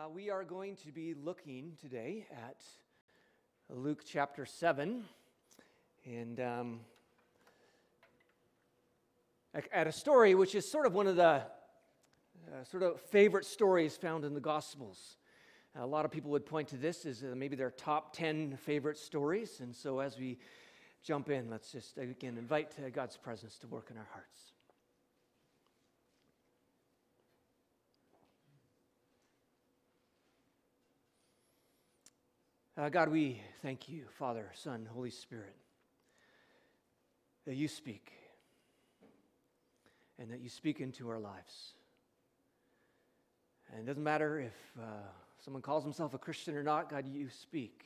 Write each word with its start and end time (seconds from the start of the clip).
Uh, 0.00 0.08
we 0.08 0.30
are 0.30 0.44
going 0.44 0.76
to 0.76 0.90
be 0.92 1.12
looking 1.12 1.72
today 1.78 2.24
at 2.32 2.62
Luke 3.68 4.02
chapter 4.06 4.46
7 4.46 5.04
and 6.06 6.40
um, 6.40 6.80
at 9.70 9.86
a 9.86 9.92
story 9.92 10.34
which 10.34 10.54
is 10.54 10.70
sort 10.70 10.86
of 10.86 10.94
one 10.94 11.06
of 11.06 11.16
the 11.16 11.22
uh, 11.22 11.42
sort 12.70 12.82
of 12.82 12.98
favorite 12.98 13.44
stories 13.44 13.94
found 13.96 14.24
in 14.24 14.32
the 14.32 14.40
Gospels. 14.40 15.18
A 15.76 15.86
lot 15.86 16.06
of 16.06 16.10
people 16.10 16.30
would 16.30 16.46
point 16.46 16.68
to 16.68 16.76
this 16.76 17.04
as 17.04 17.22
uh, 17.22 17.34
maybe 17.36 17.56
their 17.56 17.72
top 17.72 18.14
10 18.14 18.56
favorite 18.56 18.96
stories. 18.96 19.60
And 19.60 19.74
so 19.74 19.98
as 19.98 20.18
we 20.18 20.38
jump 21.02 21.28
in, 21.28 21.50
let's 21.50 21.72
just 21.72 21.98
again 21.98 22.38
invite 22.38 22.72
uh, 22.78 22.88
God's 22.88 23.18
presence 23.18 23.58
to 23.58 23.66
work 23.66 23.88
in 23.90 23.98
our 23.98 24.08
hearts. 24.12 24.52
Uh, 32.80 32.88
God, 32.88 33.10
we 33.10 33.38
thank 33.60 33.90
you, 33.90 34.04
Father, 34.18 34.50
Son, 34.54 34.88
Holy 34.94 35.10
Spirit, 35.10 35.54
that 37.44 37.54
you 37.54 37.68
speak 37.68 38.10
and 40.18 40.30
that 40.30 40.40
you 40.40 40.48
speak 40.48 40.80
into 40.80 41.10
our 41.10 41.18
lives. 41.18 41.74
And 43.70 43.82
it 43.82 43.86
doesn't 43.86 44.02
matter 44.02 44.40
if 44.40 44.54
uh, 44.80 44.84
someone 45.44 45.60
calls 45.60 45.84
himself 45.84 46.14
a 46.14 46.18
Christian 46.18 46.56
or 46.56 46.62
not, 46.62 46.88
God, 46.88 47.06
you 47.06 47.28
speak. 47.28 47.84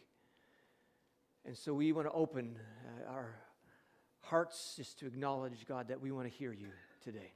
And 1.45 1.57
so 1.59 1.75
we 1.75 1.91
want 1.91 2.07
to 2.07 2.13
open 2.13 2.57
uh, 2.87 3.11
our 3.11 3.35
hearts 4.21 4.75
just 4.77 5.01
to 5.01 5.07
acknowledge, 5.07 5.67
God, 5.67 5.89
that 5.89 6.01
we 6.01 6.13
want 6.13 6.31
to 6.31 6.39
hear 6.39 6.53
you 6.53 6.69
today. 7.03 7.33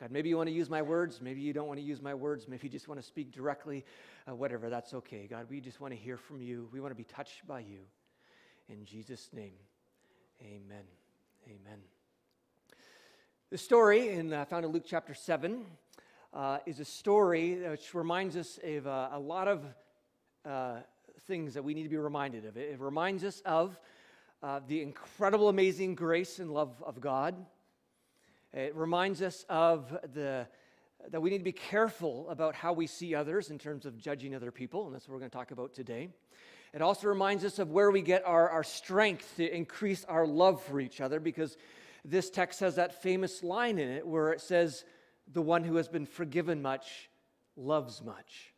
God, 0.00 0.10
maybe 0.10 0.28
you 0.28 0.36
want 0.36 0.48
to 0.48 0.54
use 0.54 0.68
my 0.68 0.82
words. 0.82 1.20
Maybe 1.22 1.40
you 1.40 1.52
don't 1.52 1.68
want 1.68 1.78
to 1.78 1.84
use 1.84 2.02
my 2.02 2.14
words. 2.14 2.48
Maybe 2.48 2.66
you 2.66 2.70
just 2.70 2.88
want 2.88 3.00
to 3.00 3.06
speak 3.06 3.30
directly. 3.30 3.84
Uh, 4.28 4.34
whatever, 4.34 4.68
that's 4.68 4.92
okay. 4.92 5.28
God, 5.30 5.46
we 5.48 5.60
just 5.60 5.80
want 5.80 5.92
to 5.92 5.98
hear 5.98 6.16
from 6.16 6.42
you. 6.42 6.68
We 6.72 6.80
want 6.80 6.90
to 6.90 6.96
be 6.96 7.04
touched 7.04 7.46
by 7.46 7.60
you. 7.60 7.78
In 8.68 8.84
Jesus' 8.84 9.28
name, 9.32 9.52
amen. 10.42 10.84
Amen. 11.46 11.78
The 13.50 13.58
story 13.58 14.08
in, 14.08 14.32
uh, 14.32 14.46
found 14.46 14.64
in 14.64 14.72
Luke 14.72 14.84
chapter 14.84 15.14
7 15.14 15.64
uh, 16.32 16.58
is 16.66 16.80
a 16.80 16.84
story 16.84 17.54
which 17.68 17.94
reminds 17.94 18.36
us 18.36 18.58
of 18.64 18.86
uh, 18.86 19.10
a 19.12 19.18
lot 19.18 19.46
of 19.46 19.64
uh, 20.44 20.78
things 21.26 21.54
that 21.54 21.62
we 21.62 21.72
need 21.72 21.84
to 21.84 21.88
be 21.88 21.96
reminded 21.96 22.46
of. 22.46 22.56
It, 22.56 22.72
it 22.72 22.80
reminds 22.80 23.22
us 23.22 23.42
of 23.44 23.78
uh, 24.42 24.60
the 24.66 24.82
incredible, 24.82 25.48
amazing 25.48 25.94
grace 25.94 26.40
and 26.40 26.50
love 26.50 26.82
of 26.84 27.00
God. 27.00 27.34
It 28.54 28.76
reminds 28.76 29.20
us 29.20 29.44
of 29.48 29.90
the, 30.14 30.46
that 31.10 31.20
we 31.20 31.30
need 31.30 31.38
to 31.38 31.44
be 31.44 31.50
careful 31.50 32.30
about 32.30 32.54
how 32.54 32.72
we 32.72 32.86
see 32.86 33.12
others 33.12 33.50
in 33.50 33.58
terms 33.58 33.84
of 33.84 33.98
judging 33.98 34.32
other 34.32 34.52
people, 34.52 34.86
and 34.86 34.94
that's 34.94 35.08
what 35.08 35.14
we're 35.14 35.18
going 35.18 35.30
to 35.32 35.36
talk 35.36 35.50
about 35.50 35.74
today. 35.74 36.08
It 36.72 36.80
also 36.80 37.08
reminds 37.08 37.44
us 37.44 37.58
of 37.58 37.72
where 37.72 37.90
we 37.90 38.00
get 38.00 38.24
our, 38.24 38.48
our 38.48 38.62
strength 38.62 39.34
to 39.38 39.52
increase 39.52 40.04
our 40.04 40.24
love 40.24 40.62
for 40.62 40.78
each 40.78 41.00
other, 41.00 41.18
because 41.18 41.56
this 42.04 42.30
text 42.30 42.60
has 42.60 42.76
that 42.76 43.02
famous 43.02 43.42
line 43.42 43.80
in 43.80 43.88
it 43.88 44.06
where 44.06 44.30
it 44.30 44.40
says, 44.40 44.84
The 45.32 45.42
one 45.42 45.64
who 45.64 45.74
has 45.74 45.88
been 45.88 46.06
forgiven 46.06 46.62
much 46.62 47.10
loves 47.56 48.04
much. 48.04 48.54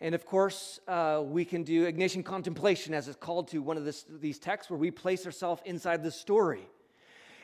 And 0.00 0.14
of 0.14 0.24
course, 0.24 0.78
uh, 0.86 1.22
we 1.24 1.44
can 1.44 1.64
do 1.64 1.90
Ignatian 1.90 2.24
contemplation, 2.24 2.94
as 2.94 3.08
it's 3.08 3.16
called 3.16 3.48
to 3.48 3.58
one 3.58 3.76
of 3.76 3.84
this, 3.84 4.04
these 4.20 4.38
texts, 4.38 4.70
where 4.70 4.78
we 4.78 4.92
place 4.92 5.26
ourselves 5.26 5.62
inside 5.64 6.04
the 6.04 6.12
story. 6.12 6.68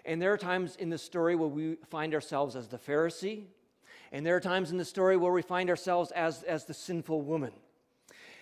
And 0.04 0.20
there 0.20 0.32
are 0.32 0.38
times 0.38 0.76
in 0.76 0.90
the 0.90 0.98
story 0.98 1.36
where 1.36 1.48
we 1.48 1.76
find 1.88 2.14
ourselves 2.14 2.56
as 2.56 2.68
the 2.68 2.78
Pharisee, 2.78 3.44
and 4.10 4.26
there 4.26 4.36
are 4.36 4.40
times 4.40 4.70
in 4.70 4.76
the 4.76 4.84
story 4.84 5.16
where 5.16 5.32
we 5.32 5.42
find 5.42 5.70
ourselves 5.70 6.10
as, 6.10 6.42
as 6.42 6.64
the 6.64 6.74
sinful 6.74 7.22
woman. 7.22 7.52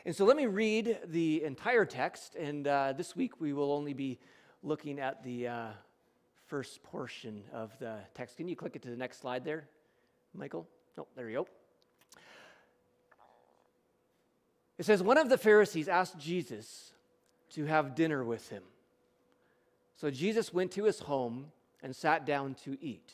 And 0.06 0.16
so 0.16 0.24
let 0.24 0.36
me 0.36 0.46
read 0.46 0.98
the 1.06 1.44
entire 1.44 1.84
text, 1.84 2.34
and 2.34 2.66
uh, 2.66 2.94
this 2.96 3.14
week 3.14 3.40
we 3.40 3.52
will 3.52 3.72
only 3.72 3.92
be 3.92 4.18
looking 4.62 4.98
at 4.98 5.22
the 5.22 5.48
uh, 5.48 5.66
first 6.46 6.82
portion 6.82 7.44
of 7.52 7.78
the 7.78 7.98
text. 8.14 8.38
Can 8.38 8.48
you 8.48 8.56
click 8.56 8.74
it 8.74 8.82
to 8.82 8.90
the 8.90 8.96
next 8.96 9.20
slide 9.20 9.44
there, 9.44 9.68
Michael? 10.34 10.66
Oh, 10.96 11.06
there 11.14 11.28
you 11.28 11.36
go. 11.36 11.48
It 14.78 14.86
says, 14.86 15.02
One 15.02 15.18
of 15.18 15.28
the 15.28 15.36
Pharisees 15.36 15.88
asked 15.88 16.18
Jesus 16.18 16.92
to 17.50 17.66
have 17.66 17.94
dinner 17.94 18.24
with 18.24 18.48
him. 18.48 18.62
So 20.00 20.10
Jesus 20.10 20.54
went 20.54 20.72
to 20.72 20.84
his 20.84 20.98
home 20.98 21.52
and 21.82 21.94
sat 21.94 22.24
down 22.24 22.54
to 22.64 22.78
eat. 22.80 23.12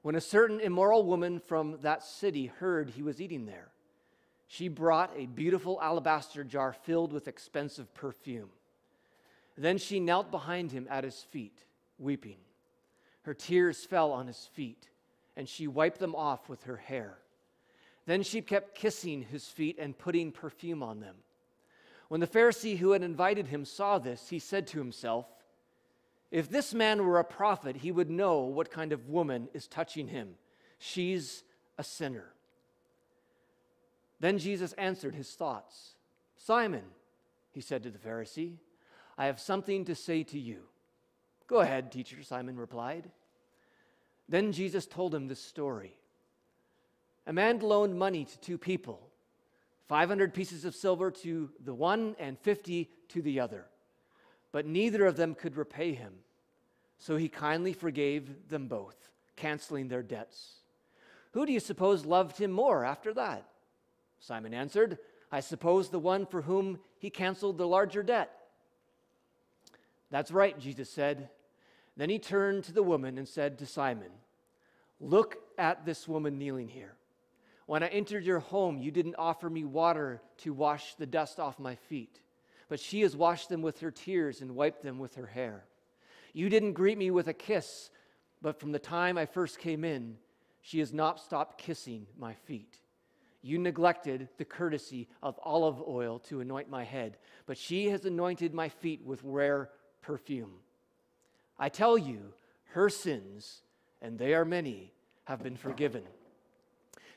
When 0.00 0.14
a 0.14 0.20
certain 0.22 0.58
immoral 0.58 1.02
woman 1.02 1.38
from 1.38 1.76
that 1.82 2.02
city 2.02 2.46
heard 2.46 2.88
he 2.88 3.02
was 3.02 3.20
eating 3.20 3.44
there, 3.44 3.68
she 4.46 4.68
brought 4.68 5.12
a 5.14 5.26
beautiful 5.26 5.78
alabaster 5.82 6.42
jar 6.42 6.72
filled 6.72 7.12
with 7.12 7.28
expensive 7.28 7.92
perfume. 7.92 8.48
Then 9.58 9.76
she 9.76 10.00
knelt 10.00 10.30
behind 10.30 10.72
him 10.72 10.86
at 10.88 11.04
his 11.04 11.20
feet, 11.20 11.66
weeping. 11.98 12.38
Her 13.24 13.34
tears 13.34 13.84
fell 13.84 14.10
on 14.10 14.26
his 14.26 14.48
feet, 14.54 14.88
and 15.36 15.46
she 15.46 15.66
wiped 15.66 15.98
them 15.98 16.14
off 16.14 16.48
with 16.48 16.62
her 16.62 16.78
hair. 16.78 17.18
Then 18.06 18.22
she 18.22 18.40
kept 18.40 18.74
kissing 18.74 19.20
his 19.20 19.48
feet 19.48 19.76
and 19.78 19.98
putting 19.98 20.32
perfume 20.32 20.82
on 20.82 21.00
them. 21.00 21.16
When 22.08 22.22
the 22.22 22.26
Pharisee 22.26 22.78
who 22.78 22.92
had 22.92 23.02
invited 23.02 23.48
him 23.48 23.66
saw 23.66 23.98
this, 23.98 24.30
he 24.30 24.38
said 24.38 24.66
to 24.68 24.78
himself, 24.78 25.26
if 26.30 26.48
this 26.48 26.72
man 26.72 27.04
were 27.04 27.18
a 27.18 27.24
prophet, 27.24 27.76
he 27.76 27.90
would 27.90 28.10
know 28.10 28.40
what 28.40 28.70
kind 28.70 28.92
of 28.92 29.08
woman 29.08 29.48
is 29.52 29.66
touching 29.66 30.08
him. 30.08 30.34
She's 30.78 31.42
a 31.76 31.82
sinner. 31.82 32.32
Then 34.20 34.38
Jesus 34.38 34.72
answered 34.74 35.14
his 35.14 35.30
thoughts. 35.32 35.94
Simon, 36.36 36.84
he 37.52 37.60
said 37.60 37.82
to 37.82 37.90
the 37.90 37.98
Pharisee, 37.98 38.56
I 39.18 39.26
have 39.26 39.40
something 39.40 39.84
to 39.86 39.94
say 39.94 40.22
to 40.24 40.38
you. 40.38 40.60
Go 41.46 41.60
ahead, 41.60 41.90
teacher, 41.90 42.22
Simon 42.22 42.56
replied. 42.56 43.10
Then 44.28 44.52
Jesus 44.52 44.86
told 44.86 45.14
him 45.14 45.26
this 45.26 45.42
story. 45.42 45.96
A 47.26 47.32
man 47.32 47.58
loaned 47.58 47.98
money 47.98 48.24
to 48.24 48.38
two 48.38 48.56
people 48.56 49.08
500 49.88 50.32
pieces 50.32 50.64
of 50.64 50.76
silver 50.76 51.10
to 51.10 51.50
the 51.64 51.74
one 51.74 52.14
and 52.20 52.38
50 52.38 52.88
to 53.08 53.22
the 53.22 53.40
other 53.40 53.66
but 54.52 54.66
neither 54.66 55.06
of 55.06 55.16
them 55.16 55.34
could 55.34 55.56
repay 55.56 55.92
him. 55.92 56.12
So 56.98 57.16
he 57.16 57.28
kindly 57.28 57.72
forgave 57.72 58.48
them 58.48 58.68
both, 58.68 58.96
canceling 59.36 59.88
their 59.88 60.02
debts. 60.02 60.56
Who 61.32 61.46
do 61.46 61.52
you 61.52 61.60
suppose 61.60 62.04
loved 62.04 62.38
him 62.38 62.50
more 62.50 62.84
after 62.84 63.14
that? 63.14 63.46
Simon 64.18 64.52
answered, 64.52 64.98
I 65.32 65.40
suppose 65.40 65.88
the 65.88 65.98
one 65.98 66.26
for 66.26 66.42
whom 66.42 66.80
he 66.98 67.08
canceled 67.08 67.56
the 67.56 67.66
larger 67.66 68.02
debt. 68.02 68.30
That's 70.10 70.32
right, 70.32 70.58
Jesus 70.58 70.90
said. 70.90 71.30
Then 71.96 72.10
he 72.10 72.18
turned 72.18 72.64
to 72.64 72.72
the 72.72 72.82
woman 72.82 73.16
and 73.16 73.28
said 73.28 73.58
to 73.58 73.66
Simon, 73.66 74.10
Look 75.00 75.36
at 75.56 75.86
this 75.86 76.06
woman 76.06 76.38
kneeling 76.38 76.68
here. 76.68 76.94
When 77.66 77.82
I 77.82 77.86
entered 77.86 78.24
your 78.24 78.40
home, 78.40 78.78
you 78.78 78.90
didn't 78.90 79.14
offer 79.16 79.48
me 79.48 79.64
water 79.64 80.20
to 80.38 80.52
wash 80.52 80.96
the 80.96 81.06
dust 81.06 81.38
off 81.38 81.58
my 81.58 81.76
feet 81.76 82.20
but 82.70 82.80
she 82.80 83.00
has 83.00 83.16
washed 83.16 83.48
them 83.48 83.62
with 83.62 83.80
her 83.80 83.90
tears 83.90 84.40
and 84.40 84.54
wiped 84.54 84.82
them 84.82 85.00
with 85.00 85.16
her 85.16 85.26
hair. 85.26 85.64
You 86.32 86.48
didn't 86.48 86.74
greet 86.74 86.96
me 86.96 87.10
with 87.10 87.26
a 87.26 87.34
kiss, 87.34 87.90
but 88.40 88.60
from 88.60 88.70
the 88.70 88.78
time 88.78 89.18
I 89.18 89.26
first 89.26 89.58
came 89.58 89.84
in, 89.84 90.16
she 90.62 90.78
has 90.78 90.92
not 90.92 91.18
stopped 91.18 91.58
kissing 91.58 92.06
my 92.16 92.32
feet. 92.32 92.78
You 93.42 93.58
neglected 93.58 94.28
the 94.38 94.44
courtesy 94.44 95.08
of 95.20 95.40
olive 95.42 95.82
oil 95.86 96.20
to 96.20 96.40
anoint 96.40 96.70
my 96.70 96.84
head, 96.84 97.18
but 97.44 97.58
she 97.58 97.88
has 97.88 98.04
anointed 98.04 98.54
my 98.54 98.68
feet 98.68 99.04
with 99.04 99.20
rare 99.24 99.70
perfume. 100.00 100.52
I 101.58 101.70
tell 101.70 101.98
you, 101.98 102.32
her 102.66 102.88
sins, 102.88 103.62
and 104.00 104.16
they 104.16 104.32
are 104.32 104.44
many, 104.44 104.92
have 105.24 105.42
been 105.42 105.56
forgiven. 105.56 106.04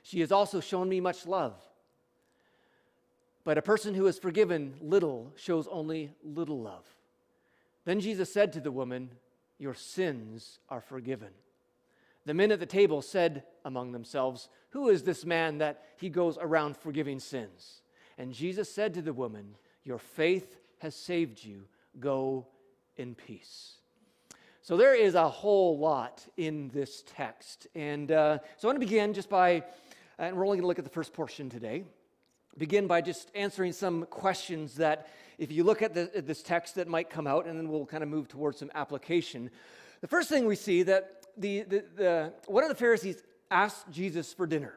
She 0.01 0.21
has 0.21 0.31
also 0.31 0.59
shown 0.59 0.89
me 0.89 0.99
much 0.99 1.27
love. 1.27 1.53
But 3.43 3.57
a 3.57 3.61
person 3.61 3.93
who 3.93 4.07
is 4.07 4.17
forgiven 4.17 4.75
little 4.81 5.33
shows 5.35 5.67
only 5.67 6.11
little 6.23 6.61
love. 6.61 6.85
Then 7.85 7.99
Jesus 7.99 8.31
said 8.31 8.53
to 8.53 8.61
the 8.61 8.71
woman, 8.71 9.09
Your 9.59 9.73
sins 9.73 10.59
are 10.69 10.81
forgiven. 10.81 11.29
The 12.25 12.33
men 12.33 12.53
at 12.53 12.59
the 12.59 12.65
table 12.65 13.01
said 13.01 13.43
among 13.65 13.91
themselves, 13.91 14.47
Who 14.69 14.87
is 14.87 15.03
this 15.03 15.25
man 15.25 15.57
that 15.57 15.83
he 15.97 16.09
goes 16.09 16.37
around 16.39 16.77
forgiving 16.77 17.19
sins? 17.19 17.81
And 18.17 18.33
Jesus 18.33 18.73
said 18.73 18.93
to 18.93 19.01
the 19.01 19.11
woman, 19.11 19.55
Your 19.83 19.97
faith 19.97 20.57
has 20.79 20.95
saved 20.95 21.43
you. 21.43 21.63
Go 21.99 22.47
in 22.95 23.13
peace. 23.13 23.73
So 24.61 24.77
there 24.77 24.95
is 24.95 25.15
a 25.15 25.27
whole 25.27 25.77
lot 25.77 26.25
in 26.37 26.69
this 26.69 27.03
text. 27.05 27.67
And 27.75 28.09
uh, 28.09 28.39
so 28.55 28.67
I 28.67 28.71
want 28.71 28.77
to 28.77 28.87
begin 28.87 29.13
just 29.13 29.29
by, 29.29 29.63
and 30.17 30.37
we're 30.37 30.45
only 30.45 30.57
going 30.57 30.63
to 30.63 30.67
look 30.67 30.79
at 30.79 30.85
the 30.85 30.89
first 30.89 31.11
portion 31.11 31.49
today 31.49 31.83
begin 32.57 32.87
by 32.87 33.01
just 33.01 33.31
answering 33.35 33.73
some 33.73 34.05
questions 34.05 34.75
that, 34.75 35.09
if 35.37 35.51
you 35.51 35.63
look 35.63 35.81
at, 35.81 35.93
the, 35.93 36.09
at, 36.15 36.27
this 36.27 36.43
text, 36.43 36.75
that 36.75 36.87
might 36.87 37.09
come 37.09 37.27
out, 37.27 37.45
and 37.45 37.57
then 37.57 37.69
we'll 37.69 37.85
kind 37.85 38.03
of 38.03 38.09
move 38.09 38.27
towards 38.27 38.59
some 38.59 38.71
application. 38.75 39.49
The 40.01 40.07
first 40.07 40.29
thing 40.29 40.45
we 40.45 40.55
see 40.55 40.83
that 40.83 41.25
the, 41.37 41.63
the, 41.63 41.85
the 41.95 42.33
one 42.47 42.63
of 42.63 42.69
the 42.69 42.75
Pharisees 42.75 43.23
asked 43.49 43.89
Jesus 43.89 44.33
for 44.33 44.45
dinner. 44.45 44.75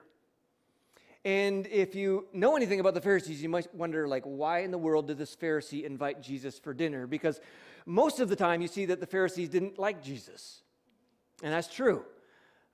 And 1.25 1.67
if 1.67 1.97
you 1.97 2.27
know 2.33 2.57
anything 2.57 2.79
about 2.79 2.95
the 2.95 3.01
Pharisees, 3.01 3.43
you 3.43 3.49
might 3.49 3.75
wonder, 3.75 4.07
like, 4.07 4.23
why 4.23 4.61
in 4.61 4.71
the 4.71 4.79
world 4.79 5.09
did 5.09 5.19
this 5.19 5.35
Pharisee 5.35 5.83
invite 5.83 6.23
Jesus 6.23 6.57
for 6.57 6.73
dinner? 6.73 7.09
Because 7.09 7.41
most 7.85 8.21
of 8.21 8.29
the 8.29 8.37
time 8.37 8.63
you 8.63 8.69
see 8.69 8.87
that 8.87 9.01
the 9.01 9.07
Pharisees 9.07 9.49
didn't 9.49 9.77
like 9.77 10.05
Jesus. 10.05 10.63
And 11.43 11.53
that's 11.53 11.67
true. 11.67 12.05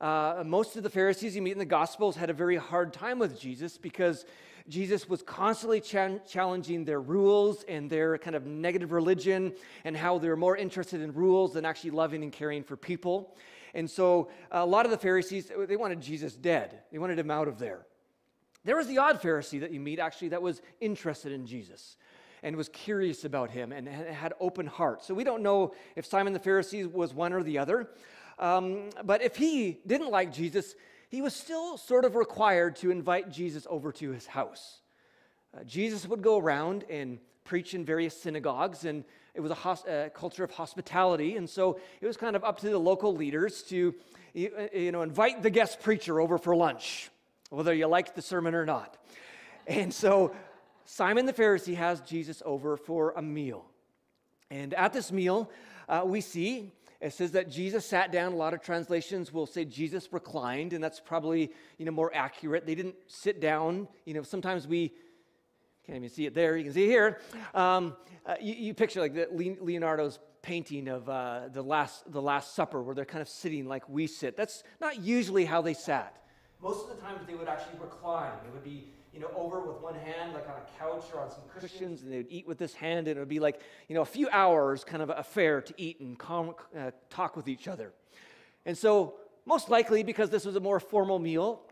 Uh, 0.02 0.42
most 0.44 0.76
of 0.76 0.82
the 0.82 0.90
Pharisees 0.90 1.36
you 1.36 1.42
meet 1.42 1.52
in 1.52 1.60
the 1.60 1.64
Gospels 1.64 2.16
had 2.16 2.28
a 2.28 2.32
very 2.32 2.56
hard 2.56 2.92
time 2.92 3.20
with 3.20 3.38
Jesus 3.38 3.78
because 3.78 4.24
Jesus 4.68 5.08
was 5.08 5.22
constantly 5.22 5.80
ch- 5.80 6.20
challenging 6.28 6.84
their 6.84 7.00
rules 7.00 7.64
and 7.68 7.88
their 7.88 8.18
kind 8.18 8.34
of 8.34 8.44
negative 8.44 8.90
religion 8.90 9.54
and 9.84 9.96
how 9.96 10.18
they're 10.18 10.34
more 10.34 10.56
interested 10.56 11.02
in 11.02 11.12
rules 11.12 11.52
than 11.52 11.64
actually 11.64 11.90
loving 11.90 12.24
and 12.24 12.32
caring 12.32 12.64
for 12.64 12.76
people. 12.76 13.36
And 13.74 13.88
so 13.88 14.28
a 14.50 14.66
lot 14.66 14.86
of 14.86 14.90
the 14.90 14.98
Pharisees, 14.98 15.52
they 15.68 15.76
wanted 15.76 16.00
Jesus 16.00 16.34
dead, 16.34 16.80
they 16.90 16.98
wanted 16.98 17.20
him 17.20 17.30
out 17.30 17.46
of 17.46 17.60
there. 17.60 17.86
There 18.64 18.76
was 18.76 18.88
the 18.88 18.98
odd 18.98 19.22
Pharisee 19.22 19.60
that 19.60 19.70
you 19.70 19.78
meet 19.78 20.00
actually 20.00 20.30
that 20.30 20.42
was 20.42 20.62
interested 20.80 21.30
in 21.30 21.46
Jesus 21.46 21.96
and 22.42 22.56
was 22.56 22.68
curious 22.68 23.24
about 23.24 23.52
him 23.52 23.70
and 23.70 23.86
had 23.86 24.34
open 24.40 24.66
heart. 24.66 25.04
So 25.04 25.14
we 25.14 25.22
don't 25.22 25.44
know 25.44 25.74
if 25.94 26.06
Simon 26.06 26.32
the 26.32 26.40
Pharisee 26.40 26.90
was 26.90 27.14
one 27.14 27.32
or 27.32 27.44
the 27.44 27.58
other. 27.58 27.88
Um, 28.42 28.90
but 29.04 29.22
if 29.22 29.36
he 29.36 29.78
didn't 29.86 30.10
like 30.10 30.32
Jesus, 30.32 30.74
he 31.08 31.22
was 31.22 31.32
still 31.32 31.78
sort 31.78 32.04
of 32.04 32.16
required 32.16 32.74
to 32.76 32.90
invite 32.90 33.30
Jesus 33.30 33.68
over 33.70 33.92
to 33.92 34.10
his 34.10 34.26
house. 34.26 34.80
Uh, 35.56 35.62
Jesus 35.62 36.08
would 36.08 36.22
go 36.22 36.38
around 36.38 36.84
and 36.90 37.20
preach 37.44 37.72
in 37.72 37.84
various 37.84 38.20
synagogues, 38.20 38.84
and 38.84 39.04
it 39.34 39.40
was 39.40 39.52
a 39.52 39.54
hos- 39.54 39.84
uh, 39.84 40.08
culture 40.12 40.42
of 40.42 40.50
hospitality. 40.50 41.36
And 41.36 41.48
so 41.48 41.78
it 42.00 42.06
was 42.06 42.16
kind 42.16 42.34
of 42.34 42.42
up 42.42 42.58
to 42.60 42.68
the 42.68 42.78
local 42.78 43.14
leaders 43.14 43.62
to 43.64 43.94
you 44.34 44.90
know, 44.90 45.02
invite 45.02 45.44
the 45.44 45.50
guest 45.50 45.80
preacher 45.80 46.20
over 46.20 46.36
for 46.36 46.56
lunch, 46.56 47.10
whether 47.50 47.72
you 47.72 47.86
liked 47.86 48.16
the 48.16 48.22
sermon 48.22 48.56
or 48.56 48.66
not. 48.66 48.98
And 49.68 49.94
so 49.94 50.34
Simon 50.84 51.26
the 51.26 51.32
Pharisee 51.32 51.76
has 51.76 52.00
Jesus 52.00 52.42
over 52.44 52.76
for 52.76 53.12
a 53.12 53.22
meal. 53.22 53.64
And 54.50 54.74
at 54.74 54.92
this 54.92 55.12
meal, 55.12 55.48
uh, 55.88 56.02
we 56.04 56.20
see 56.20 56.72
it 57.02 57.12
says 57.12 57.32
that 57.32 57.50
Jesus 57.50 57.84
sat 57.84 58.12
down. 58.12 58.32
A 58.32 58.36
lot 58.36 58.54
of 58.54 58.62
translations 58.62 59.32
will 59.32 59.46
say 59.46 59.64
Jesus 59.64 60.12
reclined, 60.12 60.72
and 60.72 60.82
that's 60.82 61.00
probably 61.00 61.50
you 61.76 61.84
know 61.84 61.90
more 61.90 62.14
accurate. 62.14 62.64
They 62.64 62.76
didn't 62.76 62.94
sit 63.08 63.40
down. 63.40 63.88
You 64.04 64.14
know, 64.14 64.22
sometimes 64.22 64.68
we 64.68 64.92
can't 65.84 65.96
even 65.96 66.08
see 66.08 66.26
it 66.26 66.34
there. 66.34 66.56
You 66.56 66.62
can 66.62 66.72
see 66.72 66.84
it 66.84 66.90
here. 66.90 67.20
Um, 67.54 67.96
uh, 68.24 68.36
you, 68.40 68.54
you, 68.54 68.74
picture 68.74 69.00
like 69.00 69.14
the 69.14 69.26
Leonardo's 69.60 70.20
painting 70.42 70.86
of 70.86 71.08
uh, 71.08 71.48
the 71.52 71.62
last 71.62 72.10
the 72.12 72.22
Last 72.22 72.54
Supper, 72.54 72.80
where 72.80 72.94
they're 72.94 73.04
kind 73.04 73.20
of 73.20 73.28
sitting 73.28 73.66
like 73.66 73.88
we 73.88 74.06
sit. 74.06 74.36
That's 74.36 74.62
not 74.80 75.00
usually 75.00 75.44
how 75.44 75.60
they 75.60 75.74
sat. 75.74 76.22
Most 76.62 76.88
of 76.88 76.96
the 76.96 77.02
times 77.02 77.26
they 77.26 77.34
would 77.34 77.48
actually 77.48 77.80
recline. 77.80 78.30
It 78.46 78.52
would 78.52 78.62
be 78.62 78.92
you 79.12 79.20
know, 79.20 79.30
over 79.36 79.60
with 79.60 79.80
one 79.80 79.94
hand, 79.94 80.32
like 80.32 80.48
on 80.48 80.56
a 80.56 80.78
couch 80.78 81.04
or 81.14 81.20
on 81.20 81.30
some 81.30 81.42
cushions, 81.58 82.02
and 82.02 82.12
they'd 82.12 82.26
eat 82.30 82.46
with 82.46 82.58
this 82.58 82.74
hand, 82.74 83.08
and 83.08 83.16
it 83.16 83.20
would 83.20 83.28
be 83.28 83.40
like, 83.40 83.60
you 83.88 83.94
know, 83.94 84.00
a 84.00 84.06
few 84.06 84.28
hours 84.30 84.84
kind 84.84 85.02
of 85.02 85.10
affair 85.10 85.60
to 85.60 85.74
eat 85.76 86.00
and 86.00 86.16
uh, 86.20 86.90
talk 87.10 87.36
with 87.36 87.46
each 87.46 87.68
other. 87.68 87.92
And 88.64 88.76
so, 88.76 89.14
most 89.44 89.68
likely, 89.68 90.02
because 90.02 90.30
this 90.30 90.46
was 90.46 90.56
a 90.56 90.60
more 90.60 90.80
formal 90.80 91.18
meal, 91.18 91.62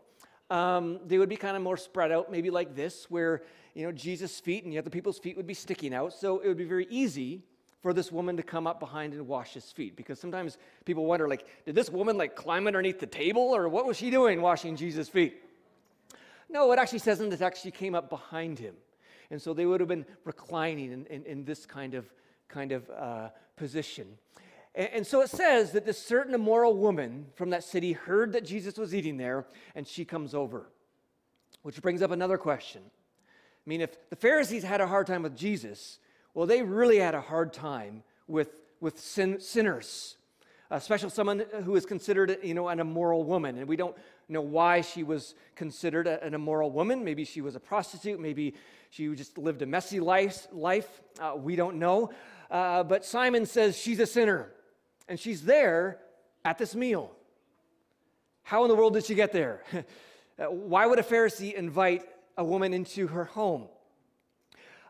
um, 0.49 0.99
they 1.07 1.17
would 1.17 1.29
be 1.29 1.37
kind 1.37 1.55
of 1.55 1.63
more 1.63 1.77
spread 1.77 2.11
out, 2.11 2.31
maybe 2.31 2.49
like 2.49 2.75
this, 2.75 3.09
where, 3.09 3.41
you 3.73 3.85
know, 3.85 3.91
Jesus' 3.91 4.39
feet 4.39 4.63
and 4.63 4.71
the 4.71 4.77
other 4.77 4.89
people's 4.89 5.17
feet 5.17 5.37
would 5.37 5.47
be 5.47 5.53
sticking 5.53 5.93
out. 5.93 6.13
So 6.13 6.39
it 6.39 6.47
would 6.47 6.57
be 6.57 6.65
very 6.65 6.85
easy 6.89 7.43
for 7.81 7.93
this 7.93 8.11
woman 8.11 8.37
to 8.37 8.43
come 8.43 8.67
up 8.67 8.79
behind 8.79 9.13
and 9.13 9.27
wash 9.27 9.53
his 9.53 9.71
feet 9.71 9.95
because 9.95 10.19
sometimes 10.19 10.57
people 10.85 11.05
wonder 11.05 11.27
like 11.27 11.45
did 11.65 11.73
this 11.73 11.89
woman 11.89 12.17
like 12.17 12.35
climb 12.35 12.67
underneath 12.67 12.99
the 12.99 13.07
table 13.07 13.55
or 13.55 13.67
what 13.67 13.85
was 13.85 13.97
she 13.97 14.11
doing 14.11 14.39
washing 14.39 14.75
jesus 14.75 15.09
feet 15.09 15.41
no, 16.51 16.71
it 16.71 16.79
actually 16.79 16.99
says 16.99 17.21
in 17.21 17.29
the 17.29 17.37
text 17.37 17.63
she 17.63 17.71
came 17.71 17.95
up 17.95 18.09
behind 18.09 18.59
him. 18.59 18.75
And 19.29 19.41
so 19.41 19.53
they 19.53 19.65
would 19.65 19.79
have 19.79 19.89
been 19.89 20.05
reclining 20.25 20.91
in, 20.91 21.05
in, 21.05 21.23
in 21.25 21.45
this 21.45 21.65
kind 21.65 21.93
of, 21.93 22.05
kind 22.49 22.73
of 22.73 22.89
uh, 22.89 23.29
position. 23.55 24.17
And, 24.75 24.89
and 24.93 25.07
so 25.07 25.21
it 25.21 25.29
says 25.29 25.71
that 25.71 25.85
this 25.85 25.97
certain 25.97 26.33
immoral 26.33 26.75
woman 26.75 27.27
from 27.35 27.51
that 27.51 27.63
city 27.63 27.93
heard 27.93 28.33
that 28.33 28.45
Jesus 28.45 28.77
was 28.77 28.93
eating 28.93 29.17
there, 29.17 29.45
and 29.73 29.87
she 29.87 30.03
comes 30.03 30.33
over. 30.33 30.69
Which 31.63 31.81
brings 31.81 32.01
up 32.01 32.11
another 32.11 32.37
question. 32.37 32.81
I 32.85 33.69
mean, 33.69 33.81
if 33.81 34.09
the 34.09 34.15
Pharisees 34.15 34.63
had 34.63 34.81
a 34.81 34.87
hard 34.87 35.07
time 35.07 35.23
with 35.23 35.37
Jesus, 35.37 35.99
well, 36.33 36.47
they 36.47 36.61
really 36.61 36.97
had 36.97 37.15
a 37.15 37.21
hard 37.21 37.53
time 37.53 38.03
with, 38.27 38.49
with 38.79 38.99
sin, 38.99 39.39
sinners, 39.39 40.17
especially 40.71 41.09
someone 41.09 41.43
who 41.65 41.75
is 41.75 41.85
considered, 41.85 42.37
you 42.41 42.53
know, 42.53 42.69
an 42.69 42.79
immoral 42.79 43.23
woman. 43.23 43.57
And 43.57 43.67
we 43.67 43.75
don't 43.75 43.95
know 44.29 44.41
why 44.41 44.81
she 44.81 45.03
was 45.03 45.35
considered 45.55 46.07
a, 46.07 46.23
an 46.23 46.33
immoral 46.33 46.71
woman. 46.71 47.03
Maybe 47.03 47.25
she 47.25 47.41
was 47.41 47.55
a 47.55 47.59
prostitute. 47.59 48.19
Maybe 48.19 48.55
she 48.89 49.13
just 49.13 49.37
lived 49.37 49.61
a 49.61 49.65
messy 49.65 49.99
life. 49.99 50.47
life. 50.51 51.01
Uh, 51.19 51.33
we 51.35 51.55
don't 51.55 51.77
know. 51.77 52.11
Uh, 52.49 52.83
but 52.83 53.03
Simon 53.05 53.45
says 53.45 53.77
she's 53.77 53.99
a 53.99 54.05
sinner, 54.05 54.51
and 55.07 55.19
she's 55.19 55.43
there 55.43 55.99
at 56.43 56.57
this 56.57 56.73
meal. 56.73 57.11
How 58.43 58.63
in 58.63 58.69
the 58.69 58.75
world 58.75 58.93
did 58.93 59.05
she 59.05 59.15
get 59.15 59.31
there? 59.31 59.63
Uh, 60.39 60.45
why 60.45 60.87
would 60.87 60.97
a 60.97 61.03
Pharisee 61.03 61.53
invite 61.53 62.03
a 62.35 62.43
woman 62.43 62.73
into 62.73 63.05
her 63.05 63.25
home? 63.25 63.67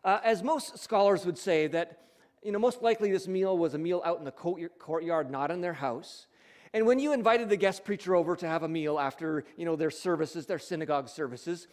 Uh, 0.04 0.20
as 0.24 0.44
most 0.44 0.78
scholars 0.78 1.26
would 1.26 1.38
say, 1.38 1.68
that 1.68 2.00
you 2.44 2.52
know, 2.52 2.60
most 2.60 2.82
likely 2.82 3.12
this 3.12 3.28
meal 3.28 3.58
was 3.58 3.74
a 3.74 3.78
meal 3.78 4.02
out 4.04 4.20
in 4.20 4.26
the 4.26 4.32
courtyard, 4.32 5.30
not 5.30 5.52
in 5.52 5.62
their 5.62 5.74
house. 5.74 6.28
And 6.74 6.86
when 6.86 7.00
you 7.00 7.14
invited 7.14 7.50
the 7.50 7.58
guest 7.58 7.84
preacher 7.84 8.16
over 8.16 8.36
to 8.38 8.48
have 8.48 8.64
a 8.64 8.68
meal 8.68 8.98
after, 8.98 9.44
you 9.58 9.66
know, 9.66 9.76
their 9.76 9.92
services, 9.92 10.46
their 10.46 10.60
synagogue 10.60 11.10
services, 11.10 11.68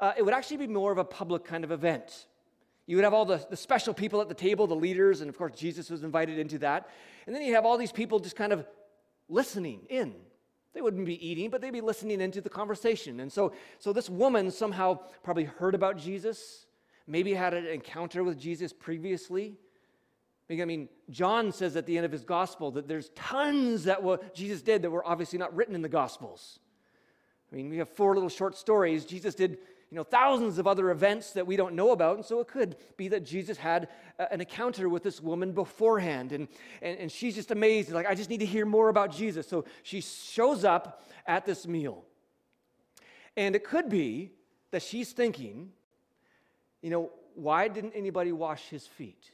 uh, 0.00 0.12
it 0.16 0.22
would 0.24 0.34
actually 0.34 0.56
be 0.56 0.66
more 0.66 0.90
of 0.90 0.98
a 0.98 1.04
public 1.04 1.44
kind 1.44 1.62
of 1.62 1.70
event. 1.70 2.26
You 2.86 2.96
would 2.96 3.04
have 3.04 3.14
all 3.14 3.24
the, 3.24 3.44
the 3.48 3.56
special 3.56 3.94
people 3.94 4.20
at 4.20 4.28
the 4.28 4.34
table, 4.34 4.66
the 4.66 4.74
leaders, 4.74 5.20
and 5.20 5.30
of 5.30 5.38
course, 5.38 5.52
Jesus 5.56 5.90
was 5.90 6.02
invited 6.02 6.38
into 6.38 6.58
that. 6.58 6.88
And 7.26 7.34
then 7.34 7.42
you 7.42 7.54
have 7.54 7.64
all 7.64 7.78
these 7.78 7.92
people 7.92 8.18
just 8.18 8.34
kind 8.34 8.52
of 8.52 8.66
listening 9.28 9.82
in. 9.88 10.14
They 10.74 10.80
wouldn't 10.80 11.06
be 11.06 11.24
eating, 11.26 11.50
but 11.50 11.60
they'd 11.60 11.70
be 11.70 11.80
listening 11.80 12.20
into 12.20 12.40
the 12.40 12.48
conversation. 12.48 13.20
And 13.20 13.32
so, 13.32 13.52
so 13.78 13.92
this 13.92 14.10
woman 14.10 14.50
somehow 14.50 14.98
probably 15.22 15.44
heard 15.44 15.74
about 15.74 15.98
Jesus, 15.98 16.66
maybe 17.06 17.34
had 17.34 17.54
an 17.54 17.66
encounter 17.66 18.24
with 18.24 18.38
Jesus 18.38 18.72
previously. 18.72 19.56
I 20.50 20.64
mean, 20.64 20.88
John 21.10 21.52
says 21.52 21.76
at 21.76 21.86
the 21.86 21.96
end 21.96 22.04
of 22.04 22.10
his 22.10 22.24
gospel 22.24 22.72
that 22.72 22.88
there's 22.88 23.10
tons 23.10 23.84
that 23.84 24.02
what 24.02 24.34
Jesus 24.34 24.62
did 24.62 24.82
that 24.82 24.90
were 24.90 25.06
obviously 25.06 25.38
not 25.38 25.54
written 25.54 25.74
in 25.74 25.82
the 25.82 25.88
gospels. 25.88 26.58
I 27.52 27.56
mean, 27.56 27.70
we 27.70 27.78
have 27.78 27.88
four 27.88 28.14
little 28.14 28.28
short 28.28 28.56
stories. 28.56 29.04
Jesus 29.04 29.34
did, 29.34 29.58
you 29.90 29.96
know, 29.96 30.02
thousands 30.02 30.58
of 30.58 30.66
other 30.66 30.90
events 30.90 31.32
that 31.32 31.46
we 31.46 31.56
don't 31.56 31.74
know 31.74 31.92
about. 31.92 32.16
And 32.16 32.24
so 32.24 32.40
it 32.40 32.48
could 32.48 32.76
be 32.96 33.08
that 33.08 33.24
Jesus 33.24 33.58
had 33.58 33.88
uh, 34.18 34.26
an 34.30 34.40
encounter 34.40 34.88
with 34.88 35.02
this 35.02 35.20
woman 35.20 35.52
beforehand. 35.52 36.32
And, 36.32 36.48
and, 36.82 36.98
and 36.98 37.12
she's 37.12 37.36
just 37.36 37.50
amazed. 37.50 37.92
Like, 37.92 38.06
I 38.06 38.14
just 38.14 38.30
need 38.30 38.40
to 38.40 38.46
hear 38.46 38.66
more 38.66 38.88
about 38.88 39.12
Jesus. 39.14 39.46
So 39.46 39.64
she 39.82 40.00
shows 40.00 40.64
up 40.64 41.04
at 41.26 41.44
this 41.44 41.66
meal. 41.66 42.04
And 43.36 43.54
it 43.54 43.62
could 43.62 43.88
be 43.88 44.32
that 44.70 44.82
she's 44.82 45.12
thinking, 45.12 45.70
you 46.82 46.90
know, 46.90 47.10
why 47.34 47.68
didn't 47.68 47.92
anybody 47.92 48.32
wash 48.32 48.68
his 48.68 48.86
feet? 48.86 49.30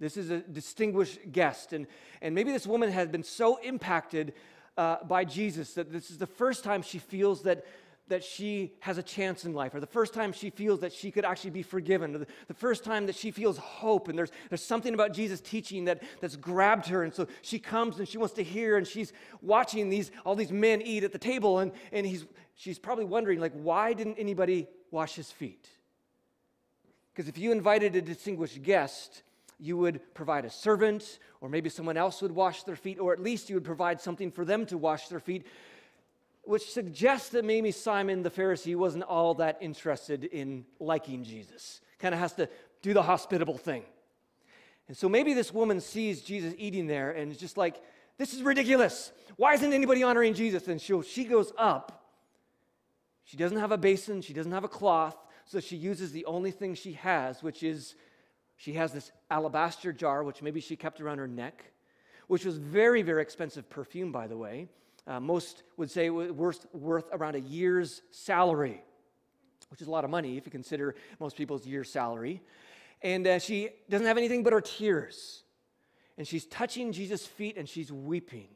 This 0.00 0.16
is 0.16 0.30
a 0.30 0.38
distinguished 0.38 1.30
guest. 1.30 1.74
And, 1.74 1.86
and 2.22 2.34
maybe 2.34 2.50
this 2.50 2.66
woman 2.66 2.90
has 2.90 3.08
been 3.08 3.22
so 3.22 3.58
impacted 3.58 4.32
uh, 4.76 5.04
by 5.04 5.24
Jesus 5.24 5.74
that 5.74 5.92
this 5.92 6.10
is 6.10 6.18
the 6.18 6.26
first 6.26 6.64
time 6.64 6.80
she 6.80 6.98
feels 6.98 7.42
that, 7.42 7.66
that 8.08 8.24
she 8.24 8.72
has 8.80 8.96
a 8.96 9.02
chance 9.02 9.44
in 9.44 9.52
life, 9.52 9.74
or 9.74 9.80
the 9.80 9.86
first 9.86 10.14
time 10.14 10.32
she 10.32 10.48
feels 10.48 10.80
that 10.80 10.92
she 10.92 11.10
could 11.10 11.26
actually 11.26 11.50
be 11.50 11.62
forgiven, 11.62 12.14
or 12.14 12.18
the, 12.18 12.26
the 12.48 12.54
first 12.54 12.82
time 12.82 13.06
that 13.06 13.14
she 13.14 13.30
feels 13.30 13.58
hope. 13.58 14.08
And 14.08 14.18
there's, 14.18 14.30
there's 14.48 14.64
something 14.64 14.94
about 14.94 15.12
Jesus' 15.12 15.42
teaching 15.42 15.84
that, 15.84 16.02
that's 16.20 16.36
grabbed 16.36 16.86
her. 16.86 17.02
And 17.02 17.12
so 17.12 17.26
she 17.42 17.58
comes 17.58 17.98
and 17.98 18.08
she 18.08 18.16
wants 18.16 18.34
to 18.34 18.42
hear, 18.42 18.78
and 18.78 18.86
she's 18.86 19.12
watching 19.42 19.90
these, 19.90 20.10
all 20.24 20.34
these 20.34 20.50
men 20.50 20.80
eat 20.80 21.04
at 21.04 21.12
the 21.12 21.18
table. 21.18 21.58
And, 21.58 21.72
and 21.92 22.06
he's, 22.06 22.24
she's 22.56 22.78
probably 22.78 23.04
wondering, 23.04 23.38
like, 23.38 23.52
why 23.52 23.92
didn't 23.92 24.16
anybody 24.16 24.66
wash 24.90 25.14
his 25.14 25.30
feet? 25.30 25.68
Because 27.12 27.28
if 27.28 27.36
you 27.36 27.52
invited 27.52 27.96
a 27.96 28.00
distinguished 28.00 28.62
guest, 28.62 29.24
you 29.60 29.76
would 29.76 30.14
provide 30.14 30.44
a 30.44 30.50
servant, 30.50 31.18
or 31.40 31.48
maybe 31.48 31.68
someone 31.68 31.96
else 31.96 32.22
would 32.22 32.32
wash 32.32 32.62
their 32.62 32.76
feet, 32.76 32.98
or 32.98 33.12
at 33.12 33.22
least 33.22 33.48
you 33.48 33.56
would 33.56 33.64
provide 33.64 34.00
something 34.00 34.30
for 34.30 34.44
them 34.44 34.66
to 34.66 34.78
wash 34.78 35.08
their 35.08 35.20
feet, 35.20 35.46
which 36.42 36.70
suggests 36.70 37.28
that 37.30 37.44
maybe 37.44 37.70
Simon 37.70 38.22
the 38.22 38.30
Pharisee 38.30 38.74
wasn't 38.74 39.04
all 39.04 39.34
that 39.34 39.58
interested 39.60 40.24
in 40.24 40.64
liking 40.78 41.22
Jesus. 41.22 41.80
Kind 41.98 42.14
of 42.14 42.20
has 42.20 42.32
to 42.34 42.48
do 42.82 42.94
the 42.94 43.02
hospitable 43.02 43.58
thing. 43.58 43.84
And 44.88 44.96
so 44.96 45.08
maybe 45.08 45.34
this 45.34 45.52
woman 45.52 45.80
sees 45.80 46.22
Jesus 46.22 46.54
eating 46.58 46.86
there 46.86 47.10
and 47.12 47.30
is 47.30 47.38
just 47.38 47.56
like, 47.56 47.80
this 48.18 48.34
is 48.34 48.42
ridiculous. 48.42 49.12
Why 49.36 49.54
isn't 49.54 49.72
anybody 49.72 50.02
honoring 50.02 50.34
Jesus? 50.34 50.66
And 50.66 50.80
she, 50.80 51.00
she 51.02 51.24
goes 51.24 51.52
up. 51.56 52.00
She 53.24 53.36
doesn't 53.36 53.58
have 53.58 53.70
a 53.70 53.78
basin, 53.78 54.22
she 54.22 54.32
doesn't 54.32 54.50
have 54.50 54.64
a 54.64 54.68
cloth, 54.68 55.16
so 55.44 55.60
she 55.60 55.76
uses 55.76 56.10
the 56.10 56.24
only 56.24 56.50
thing 56.50 56.74
she 56.74 56.94
has, 56.94 57.44
which 57.44 57.62
is 57.62 57.94
she 58.60 58.74
has 58.74 58.92
this 58.92 59.10
alabaster 59.30 59.90
jar, 59.90 60.22
which 60.22 60.42
maybe 60.42 60.60
she 60.60 60.76
kept 60.76 61.00
around 61.00 61.16
her 61.16 61.26
neck, 61.26 61.64
which 62.26 62.44
was 62.44 62.58
very, 62.58 63.00
very 63.00 63.22
expensive 63.22 63.70
perfume, 63.70 64.12
by 64.12 64.26
the 64.26 64.36
way. 64.36 64.68
Uh, 65.06 65.18
most 65.18 65.62
would 65.78 65.90
say 65.90 66.06
it 66.06 66.10
was 66.10 66.60
worth, 66.74 67.06
around 67.10 67.36
a 67.36 67.40
year's 67.40 68.02
salary. 68.10 68.84
which 69.70 69.80
is 69.80 69.86
a 69.86 69.90
lot 69.90 70.04
of 70.04 70.10
money 70.10 70.36
if 70.36 70.44
you 70.44 70.52
consider 70.52 70.94
most 71.18 71.38
people's 71.38 71.66
year 71.66 71.84
salary. 71.84 72.42
And 73.00 73.26
uh, 73.26 73.38
she 73.38 73.70
doesn't 73.88 74.06
have 74.06 74.18
anything 74.18 74.42
but 74.42 74.52
her 74.52 74.60
tears. 74.60 75.42
And 76.18 76.28
she's 76.28 76.44
touching 76.44 76.92
Jesus' 76.92 77.26
feet 77.26 77.56
and 77.56 77.66
she's 77.66 77.90
weeping. 77.90 78.48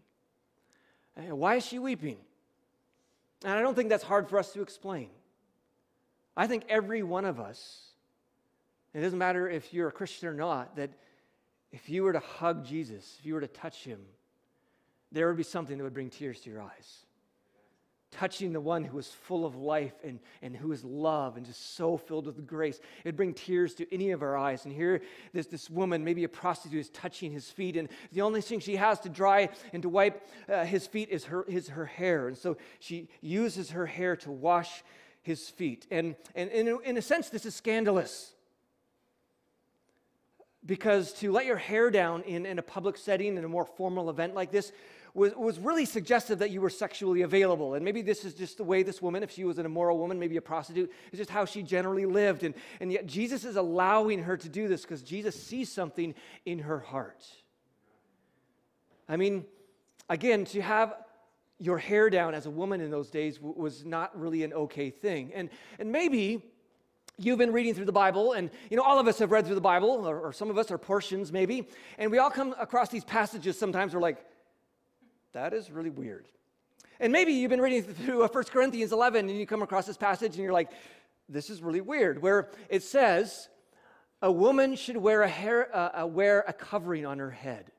And 1.17 1.39
why 1.39 1.55
is 1.55 1.65
she 1.65 1.79
weeping? 1.79 2.19
And 3.43 3.55
I 3.55 3.63
don't 3.63 3.75
think 3.75 3.89
that's 3.89 4.05
hard 4.05 4.29
for 4.29 4.39
us 4.39 4.53
to 4.53 4.61
explain. 4.61 5.09
I 6.37 6.47
think 6.47 6.65
every 6.69 7.03
one 7.03 7.25
of 7.25 7.41
us, 7.41 7.94
it 8.95 9.01
doesn't 9.01 9.19
matter 9.19 9.49
if 9.49 9.75
you're 9.75 9.89
a 9.89 9.93
Christian 9.93 10.29
or 10.29 10.35
not, 10.35 10.77
that 10.77 10.91
if 11.73 11.89
you 11.89 12.05
were 12.05 12.13
to 12.13 12.21
hug 12.21 12.65
Jesus, 12.65 13.17
if 13.19 13.27
you 13.27 13.35
were 13.35 13.41
to 13.41 13.49
touch 13.49 13.85
him, 13.85 14.01
there 15.13 15.29
would 15.29 15.37
be 15.37 15.43
something 15.43 15.77
that 15.79 15.85
would 15.85 15.95
bring 15.95 16.11
tears 16.11 16.41
to 16.41 16.51
your 16.51 16.63
eyes 16.63 17.05
touching 18.15 18.53
the 18.53 18.61
one 18.61 18.85
who 18.85 18.99
is 18.99 19.09
full 19.09 19.45
of 19.45 19.57
life 19.57 19.95
and, 20.05 20.21
and 20.41 20.57
who 20.57 20.73
is 20.73 20.85
love 20.85 21.37
and 21.37 21.45
just 21.45 21.75
so 21.75 21.97
filled 21.97 22.27
with 22.27 22.47
grace. 22.47 22.81
It'd 23.05 23.17
bring 23.17 23.35
tears 23.35 23.75
to 23.75 23.95
any 23.95 24.13
of 24.13 24.23
our 24.23 24.37
eyes. 24.37 24.65
And 24.65 24.73
here, 24.73 25.03
this, 25.33 25.47
this 25.47 25.69
woman, 25.69 26.05
maybe 26.05 26.25
a 26.25 26.29
prostitute, 26.29 26.81
is 26.81 26.91
touching 26.91 27.33
his 27.33 27.51
feet, 27.51 27.77
and 27.77 27.89
the 28.13 28.23
only 28.23 28.41
thing 28.41 28.61
she 28.61 28.77
has 28.77 29.01
to 29.01 29.09
dry 29.09 29.49
and 29.73 29.83
to 29.83 29.89
wipe 29.89 30.29
uh, 30.49 30.65
his 30.65 30.87
feet 30.87 31.09
is 31.11 31.25
her, 31.25 31.43
is 31.45 31.69
her 31.69 31.87
hair. 31.87 32.29
And 32.29 32.37
so 32.37 32.57
she 32.79 33.09
uses 33.21 33.71
her 33.71 33.87
hair 33.87 34.17
to 34.17 34.31
wash 34.31 34.85
his 35.23 35.49
feet. 35.49 35.87
And, 35.91 36.15
and, 36.35 36.51
and 36.51 36.81
in 36.85 36.97
a 36.97 37.03
sense, 37.03 37.31
this 37.31 37.47
is 37.47 37.55
scandalous. 37.55 38.34
Because 40.67 41.13
to 41.15 41.31
let 41.31 41.45
your 41.45 41.57
hair 41.57 41.91
down 41.91 42.23
in, 42.23 42.47
in 42.47 42.59
a 42.59 42.63
public 42.63 42.97
setting, 42.97 43.37
in 43.37 43.45
a 43.45 43.49
more 43.49 43.67
formal 43.67 44.09
event 44.09 44.35
like 44.35 44.51
this, 44.51 44.73
was, 45.15 45.33
was 45.35 45.59
really 45.59 45.85
suggestive 45.85 46.41
that 46.41 46.51
you 46.51 46.61
were 46.61 46.71
sexually 46.71 47.23
available. 47.23 47.75
And 47.75 47.85
maybe 47.85 48.03
this 48.03 48.25
is 48.25 48.35
just 48.35 48.57
the 48.57 48.65
way 48.65 48.83
this 48.83 49.01
woman, 49.01 49.23
if 49.23 49.31
she 49.31 49.45
was 49.45 49.59
an 49.59 49.67
immoral 49.67 49.99
woman, 49.99 50.19
maybe 50.19 50.37
a 50.37 50.43
prostitute, 50.43 50.93
is 51.13 51.19
just 51.19 51.31
how 51.31 51.45
she 51.45 51.63
generally 51.63 52.05
lived. 52.05 52.43
And, 52.43 52.55
and 52.81 52.91
yet 52.91 53.07
Jesus 53.07 53.45
is 53.45 53.57
allowing 53.57 54.25
her 54.25 54.37
to 54.37 54.49
do 54.49 54.67
this 54.67 54.83
because 54.83 55.03
Jesus 55.03 55.41
sees 55.41 55.71
something 55.71 56.15
in 56.45 56.59
her 56.61 56.81
heart. 56.81 57.25
I 59.09 59.17
mean, 59.17 59.45
again, 60.09 60.47
to 60.47 60.63
have 60.63 60.95
your 61.59 61.79
hair 61.79 62.11
down 62.11 62.35
as 62.35 62.47
a 62.47 62.51
woman 62.51 62.81
in 62.81 62.91
those 62.91 63.11
days 63.11 63.39
was 63.41 63.85
not 63.85 64.19
really 64.19 64.43
an 64.43 64.53
okay 64.53 64.91
thing. 64.91 65.33
And, 65.35 65.49
and 65.79 65.93
maybe 65.93 66.43
you've 67.19 67.39
been 67.39 67.53
reading 67.53 67.75
through 67.75 67.85
the 67.85 67.93
Bible, 67.93 68.33
and 68.33 68.51
you 68.71 68.77
know, 68.77 68.83
all 68.83 68.99
of 68.99 69.07
us 69.07 69.19
have 69.19 69.31
read 69.31 69.47
through 69.47 69.55
the 69.55 69.61
Bible, 69.61 70.09
or, 70.09 70.19
or 70.19 70.33
some 70.33 70.51
of 70.51 70.59
us 70.59 70.71
are 70.71 70.79
portions 70.79 71.33
maybe, 71.33 71.69
and 71.99 72.11
we 72.11 72.19
all 72.19 72.31
come 72.31 72.55
across 72.59 72.89
these 72.89 73.05
passages 73.05 73.59
sometimes 73.59 73.95
we're 73.95 74.01
like, 74.01 74.19
that 75.33 75.53
is 75.53 75.71
really 75.71 75.91
weird. 75.91 76.29
And 77.01 77.13
maybe 77.13 77.33
you've 77.33 77.51
been 77.51 77.61
reading 77.61 77.83
through 77.83 78.21
1 78.21 78.31
uh, 78.31 78.43
Corinthians 78.45 78.93
11 78.93 79.29
and 79.29 79.39
you 79.39 79.47
come 79.47 79.63
across 79.63 79.87
this 79.87 79.97
passage 79.97 80.35
and 80.35 80.45
you're 80.45 80.53
like, 80.53 80.71
this 81.29 81.51
is 81.51 81.63
really 81.63 81.81
weird, 81.81 82.23
where 82.23 82.51
it 82.69 82.83
says, 82.83 83.49
a 84.23 84.31
woman 84.31 84.77
should 84.77 84.97
wear 84.97 85.23
a, 85.23 85.29
hair, 85.29 85.75
uh, 85.75 86.03
uh, 86.03 86.07
wear 86.07 86.45
a 86.47 86.53
covering 86.53 87.05
on 87.05 87.19
her 87.19 87.31
head. 87.31 87.71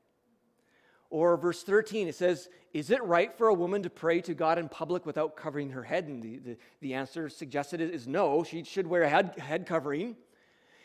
Or 1.08 1.36
verse 1.36 1.62
13, 1.62 2.08
it 2.08 2.14
says, 2.14 2.48
Is 2.76 2.90
it 2.90 3.02
right 3.04 3.32
for 3.32 3.48
a 3.48 3.54
woman 3.54 3.82
to 3.84 3.88
pray 3.88 4.20
to 4.20 4.34
God 4.34 4.58
in 4.58 4.68
public 4.68 5.06
without 5.06 5.34
covering 5.34 5.70
her 5.70 5.82
head? 5.82 6.08
And 6.08 6.22
the, 6.22 6.36
the, 6.36 6.56
the 6.82 6.92
answer 6.92 7.30
suggested 7.30 7.80
is 7.80 8.06
no, 8.06 8.44
she 8.44 8.64
should 8.64 8.86
wear 8.86 9.00
a 9.00 9.08
head, 9.08 9.38
head 9.38 9.64
covering. 9.64 10.14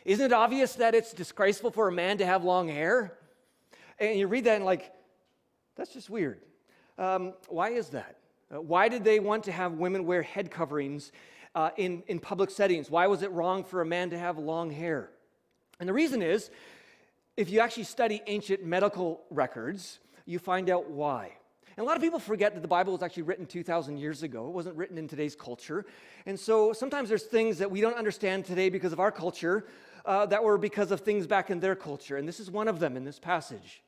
Isn't 0.06 0.24
it 0.24 0.32
obvious 0.32 0.72
that 0.76 0.94
it's 0.94 1.12
disgraceful 1.12 1.70
for 1.70 1.88
a 1.88 1.92
man 1.92 2.16
to 2.16 2.24
have 2.24 2.44
long 2.44 2.66
hair? 2.66 3.18
And 3.98 4.18
you 4.18 4.26
read 4.26 4.44
that 4.44 4.56
and, 4.56 4.64
like, 4.64 4.90
that's 5.76 5.92
just 5.92 6.08
weird. 6.08 6.40
Um, 6.96 7.34
why 7.48 7.72
is 7.72 7.90
that? 7.90 8.16
Uh, 8.50 8.62
why 8.62 8.88
did 8.88 9.04
they 9.04 9.20
want 9.20 9.44
to 9.44 9.52
have 9.52 9.72
women 9.72 10.06
wear 10.06 10.22
head 10.22 10.50
coverings 10.50 11.12
uh, 11.54 11.72
in, 11.76 12.04
in 12.06 12.20
public 12.20 12.48
settings? 12.48 12.90
Why 12.90 13.06
was 13.06 13.20
it 13.20 13.30
wrong 13.32 13.64
for 13.64 13.82
a 13.82 13.86
man 13.86 14.08
to 14.10 14.18
have 14.18 14.38
long 14.38 14.70
hair? 14.70 15.10
And 15.78 15.86
the 15.86 15.92
reason 15.92 16.22
is, 16.22 16.50
if 17.36 17.50
you 17.50 17.60
actually 17.60 17.84
study 17.84 18.22
ancient 18.28 18.64
medical 18.64 19.20
records, 19.28 19.98
you 20.24 20.38
find 20.38 20.70
out 20.70 20.88
why. 20.88 21.32
And 21.76 21.84
a 21.84 21.86
lot 21.86 21.96
of 21.96 22.02
people 22.02 22.18
forget 22.18 22.54
that 22.54 22.60
the 22.60 22.68
Bible 22.68 22.92
was 22.92 23.02
actually 23.02 23.22
written 23.22 23.46
2,000 23.46 23.96
years 23.96 24.22
ago. 24.22 24.46
It 24.46 24.52
wasn't 24.52 24.76
written 24.76 24.98
in 24.98 25.08
today's 25.08 25.34
culture. 25.34 25.86
And 26.26 26.38
so 26.38 26.72
sometimes 26.72 27.08
there's 27.08 27.22
things 27.22 27.58
that 27.58 27.70
we 27.70 27.80
don't 27.80 27.96
understand 27.96 28.44
today 28.44 28.68
because 28.68 28.92
of 28.92 29.00
our 29.00 29.10
culture 29.10 29.64
uh, 30.04 30.26
that 30.26 30.42
were 30.44 30.58
because 30.58 30.90
of 30.90 31.00
things 31.00 31.26
back 31.26 31.50
in 31.50 31.60
their 31.60 31.74
culture. 31.74 32.16
And 32.16 32.28
this 32.28 32.40
is 32.40 32.50
one 32.50 32.68
of 32.68 32.78
them 32.78 32.96
in 32.96 33.04
this 33.04 33.18
passage. 33.18 33.82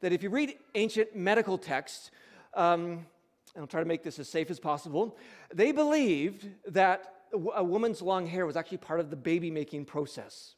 That 0.00 0.12
if 0.12 0.22
you 0.22 0.30
read 0.30 0.54
ancient 0.74 1.14
medical 1.14 1.58
texts, 1.58 2.10
um, 2.54 3.06
and 3.54 3.62
I'll 3.62 3.66
try 3.66 3.80
to 3.80 3.86
make 3.86 4.02
this 4.02 4.18
as 4.18 4.28
safe 4.28 4.50
as 4.50 4.58
possible. 4.58 5.16
They 5.54 5.72
believed 5.72 6.48
that 6.68 7.14
a 7.54 7.64
woman's 7.64 8.02
long 8.02 8.26
hair 8.26 8.44
was 8.44 8.56
actually 8.56 8.78
part 8.78 9.00
of 9.00 9.10
the 9.10 9.16
baby 9.16 9.50
making 9.50 9.86
process. 9.86 10.54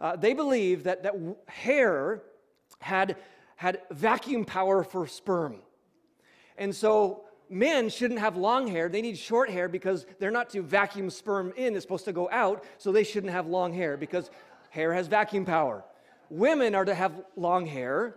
Uh, 0.00 0.14
they 0.14 0.34
believed 0.34 0.84
that, 0.84 1.02
that 1.02 1.14
hair 1.48 2.22
had, 2.80 3.16
had 3.56 3.80
vacuum 3.90 4.44
power 4.44 4.84
for 4.84 5.06
sperm. 5.06 5.56
And 6.58 6.74
so 6.74 7.24
men 7.48 7.88
shouldn't 7.88 8.20
have 8.20 8.36
long 8.36 8.66
hair. 8.66 8.88
They 8.88 9.02
need 9.02 9.18
short 9.18 9.50
hair 9.50 9.68
because 9.68 10.06
they're 10.18 10.30
not 10.30 10.50
to 10.50 10.62
vacuum 10.62 11.10
sperm 11.10 11.52
in, 11.56 11.74
it's 11.74 11.84
supposed 11.84 12.04
to 12.06 12.12
go 12.12 12.28
out, 12.30 12.64
so 12.78 12.92
they 12.92 13.04
shouldn't 13.04 13.32
have 13.32 13.46
long 13.46 13.72
hair 13.72 13.96
because 13.96 14.30
hair 14.70 14.92
has 14.92 15.06
vacuum 15.06 15.44
power. 15.44 15.84
Women 16.28 16.74
are 16.74 16.84
to 16.84 16.94
have 16.94 17.12
long 17.36 17.66
hair 17.66 18.16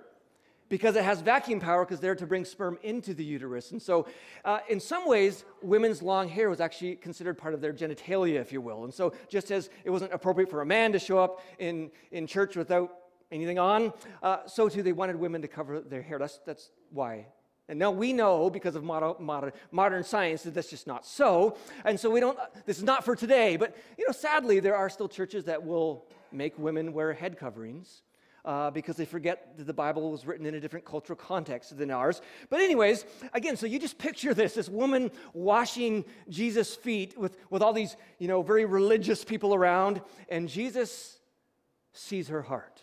because 0.69 0.95
it 0.95 1.03
has 1.03 1.21
vacuum 1.21 1.59
power 1.59 1.83
because 1.83 1.99
they're 1.99 2.15
to 2.15 2.27
bring 2.27 2.45
sperm 2.45 2.77
into 2.83 3.13
the 3.13 3.23
uterus. 3.23 3.71
And 3.71 3.81
so, 3.81 4.07
uh, 4.45 4.59
in 4.69 4.79
some 4.79 5.07
ways, 5.07 5.43
women's 5.61 6.01
long 6.01 6.29
hair 6.29 6.49
was 6.49 6.61
actually 6.61 6.95
considered 6.95 7.37
part 7.37 7.53
of 7.53 7.61
their 7.61 7.73
genitalia, 7.73 8.39
if 8.39 8.51
you 8.51 8.61
will. 8.61 8.83
And 8.83 8.93
so, 8.93 9.13
just 9.27 9.51
as 9.51 9.69
it 9.83 9.89
wasn't 9.89 10.13
appropriate 10.13 10.49
for 10.49 10.61
a 10.61 10.65
man 10.65 10.91
to 10.93 10.99
show 10.99 11.17
up 11.17 11.41
in, 11.57 11.91
in 12.11 12.27
church 12.27 12.55
without 12.55 12.95
anything 13.31 13.59
on, 13.59 13.93
uh, 14.21 14.45
so 14.45 14.69
too 14.69 14.83
they 14.83 14.91
wanted 14.91 15.15
women 15.15 15.41
to 15.41 15.47
cover 15.47 15.81
their 15.81 16.01
hair. 16.01 16.19
That's, 16.19 16.39
that's 16.45 16.69
why. 16.91 17.25
And 17.69 17.77
now 17.77 17.91
we 17.91 18.11
know 18.11 18.49
because 18.49 18.75
of 18.75 18.83
modern, 18.83 19.51
modern, 19.71 20.03
science 20.03 20.41
that 20.43 20.55
that's 20.55 20.71
just 20.71 20.87
not 20.87 21.05
so. 21.05 21.55
And 21.85 21.99
so 21.99 22.09
we 22.09 22.19
don't, 22.19 22.37
this 22.65 22.79
is 22.79 22.83
not 22.83 23.05
for 23.05 23.15
today. 23.15 23.55
But, 23.57 23.77
you 23.97 24.05
know, 24.07 24.11
sadly, 24.11 24.59
there 24.59 24.75
are 24.75 24.89
still 24.89 25.07
churches 25.07 25.45
that 25.45 25.63
will 25.63 26.07
make 26.31 26.57
women 26.57 26.93
wear 26.93 27.13
head 27.13 27.37
coverings 27.37 28.01
uh, 28.43 28.71
because 28.71 28.95
they 28.95 29.05
forget 29.05 29.55
that 29.57 29.67
the 29.67 29.73
Bible 29.73 30.11
was 30.11 30.25
written 30.25 30.47
in 30.47 30.55
a 30.55 30.59
different 30.59 30.83
cultural 30.83 31.15
context 31.15 31.77
than 31.77 31.91
ours. 31.91 32.21
But, 32.49 32.61
anyways, 32.61 33.05
again, 33.33 33.55
so 33.55 33.67
you 33.67 33.77
just 33.77 33.99
picture 33.99 34.33
this 34.33 34.55
this 34.55 34.67
woman 34.67 35.11
washing 35.33 36.05
Jesus' 36.27 36.75
feet 36.75 37.17
with, 37.17 37.37
with 37.51 37.61
all 37.61 37.73
these, 37.73 37.95
you 38.17 38.27
know, 38.27 38.41
very 38.41 38.65
religious 38.65 39.23
people 39.23 39.53
around, 39.53 40.01
and 40.27 40.49
Jesus 40.49 41.19
sees 41.93 42.29
her 42.29 42.41
heart. 42.41 42.81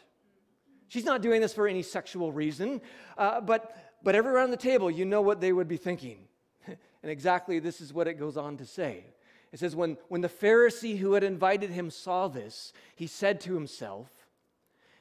She's 0.88 1.04
not 1.04 1.20
doing 1.20 1.40
this 1.40 1.52
for 1.52 1.66
any 1.66 1.82
sexual 1.82 2.30
reason, 2.30 2.80
uh, 3.18 3.40
but, 3.40 3.76
but 4.02 4.14
everyone 4.14 4.36
around 4.36 4.50
the 4.50 4.56
table, 4.56 4.90
you 4.90 5.04
know 5.04 5.22
what 5.22 5.40
they 5.40 5.52
would 5.52 5.68
be 5.68 5.76
thinking. 5.76 6.18
and 6.66 7.10
exactly 7.10 7.58
this 7.58 7.80
is 7.80 7.92
what 7.92 8.06
it 8.06 8.14
goes 8.14 8.36
on 8.36 8.56
to 8.58 8.66
say. 8.66 9.04
It 9.52 9.58
says, 9.58 9.76
when, 9.76 9.96
when 10.08 10.20
the 10.20 10.28
Pharisee 10.28 10.98
who 10.98 11.14
had 11.14 11.24
invited 11.24 11.70
him 11.70 11.90
saw 11.90 12.28
this, 12.28 12.72
he 12.94 13.06
said 13.06 13.40
to 13.42 13.54
himself, 13.54 14.10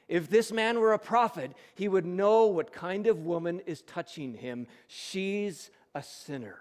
if 0.08 0.30
this 0.30 0.52
man 0.52 0.78
were 0.78 0.92
a 0.92 0.98
prophet, 0.98 1.52
he 1.74 1.88
would 1.88 2.06
know 2.06 2.46
what 2.46 2.72
kind 2.72 3.06
of 3.06 3.26
woman 3.26 3.60
is 3.66 3.82
touching 3.82 4.34
him. 4.34 4.68
She's 4.86 5.70
a 5.94 6.02
sinner. 6.02 6.60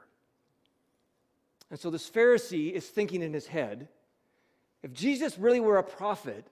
And 1.70 1.80
so 1.80 1.90
this 1.90 2.10
Pharisee 2.10 2.72
is 2.72 2.88
thinking 2.88 3.22
in 3.22 3.34
his 3.34 3.48
head 3.48 3.88
if 4.86 4.94
Jesus 4.94 5.40
really 5.40 5.60
were 5.60 5.78
a 5.78 5.84
prophet, 5.84 6.46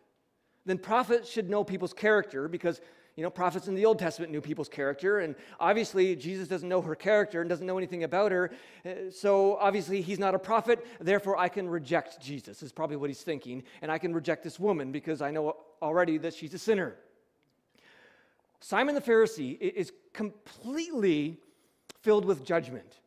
then 0.65 0.79
prophets 0.79 1.29
should 1.29 1.51
know 1.51 1.63
people's 1.63 1.93
character 1.93 2.47
because 2.47 2.81
you 3.15 3.21
know, 3.21 3.29
prophets 3.29 3.67
in 3.67 3.75
the 3.75 3.85
Old 3.85 3.99
Testament 3.99 4.31
knew 4.31 4.41
people's 4.41 4.69
character, 4.69 5.19
and 5.19 5.35
obviously 5.59 6.15
Jesus 6.15 6.47
doesn't 6.47 6.67
know 6.67 6.81
her 6.81 6.95
character 6.95 7.41
and 7.41 7.49
doesn't 7.49 7.65
know 7.65 7.77
anything 7.77 8.03
about 8.03 8.31
her. 8.31 8.51
Uh, 8.85 9.11
so 9.11 9.57
obviously 9.57 10.01
he's 10.01 10.17
not 10.17 10.33
a 10.33 10.39
prophet, 10.39 10.85
therefore 10.99 11.37
I 11.37 11.47
can 11.47 11.69
reject 11.69 12.19
Jesus, 12.19 12.63
is 12.63 12.71
probably 12.71 12.95
what 12.95 13.09
he's 13.09 13.21
thinking. 13.21 13.63
And 13.83 13.91
I 13.91 13.99
can 13.99 14.13
reject 14.13 14.43
this 14.43 14.59
woman 14.59 14.91
because 14.91 15.21
I 15.21 15.29
know 15.29 15.57
already 15.81 16.17
that 16.19 16.33
she's 16.33 16.53
a 16.55 16.59
sinner. 16.59 16.95
Simon 18.59 18.95
the 18.95 19.01
Pharisee 19.01 19.59
is 19.59 19.91
completely 20.13 21.37
filled 22.01 22.25
with 22.25 22.43
judgment. 22.45 22.99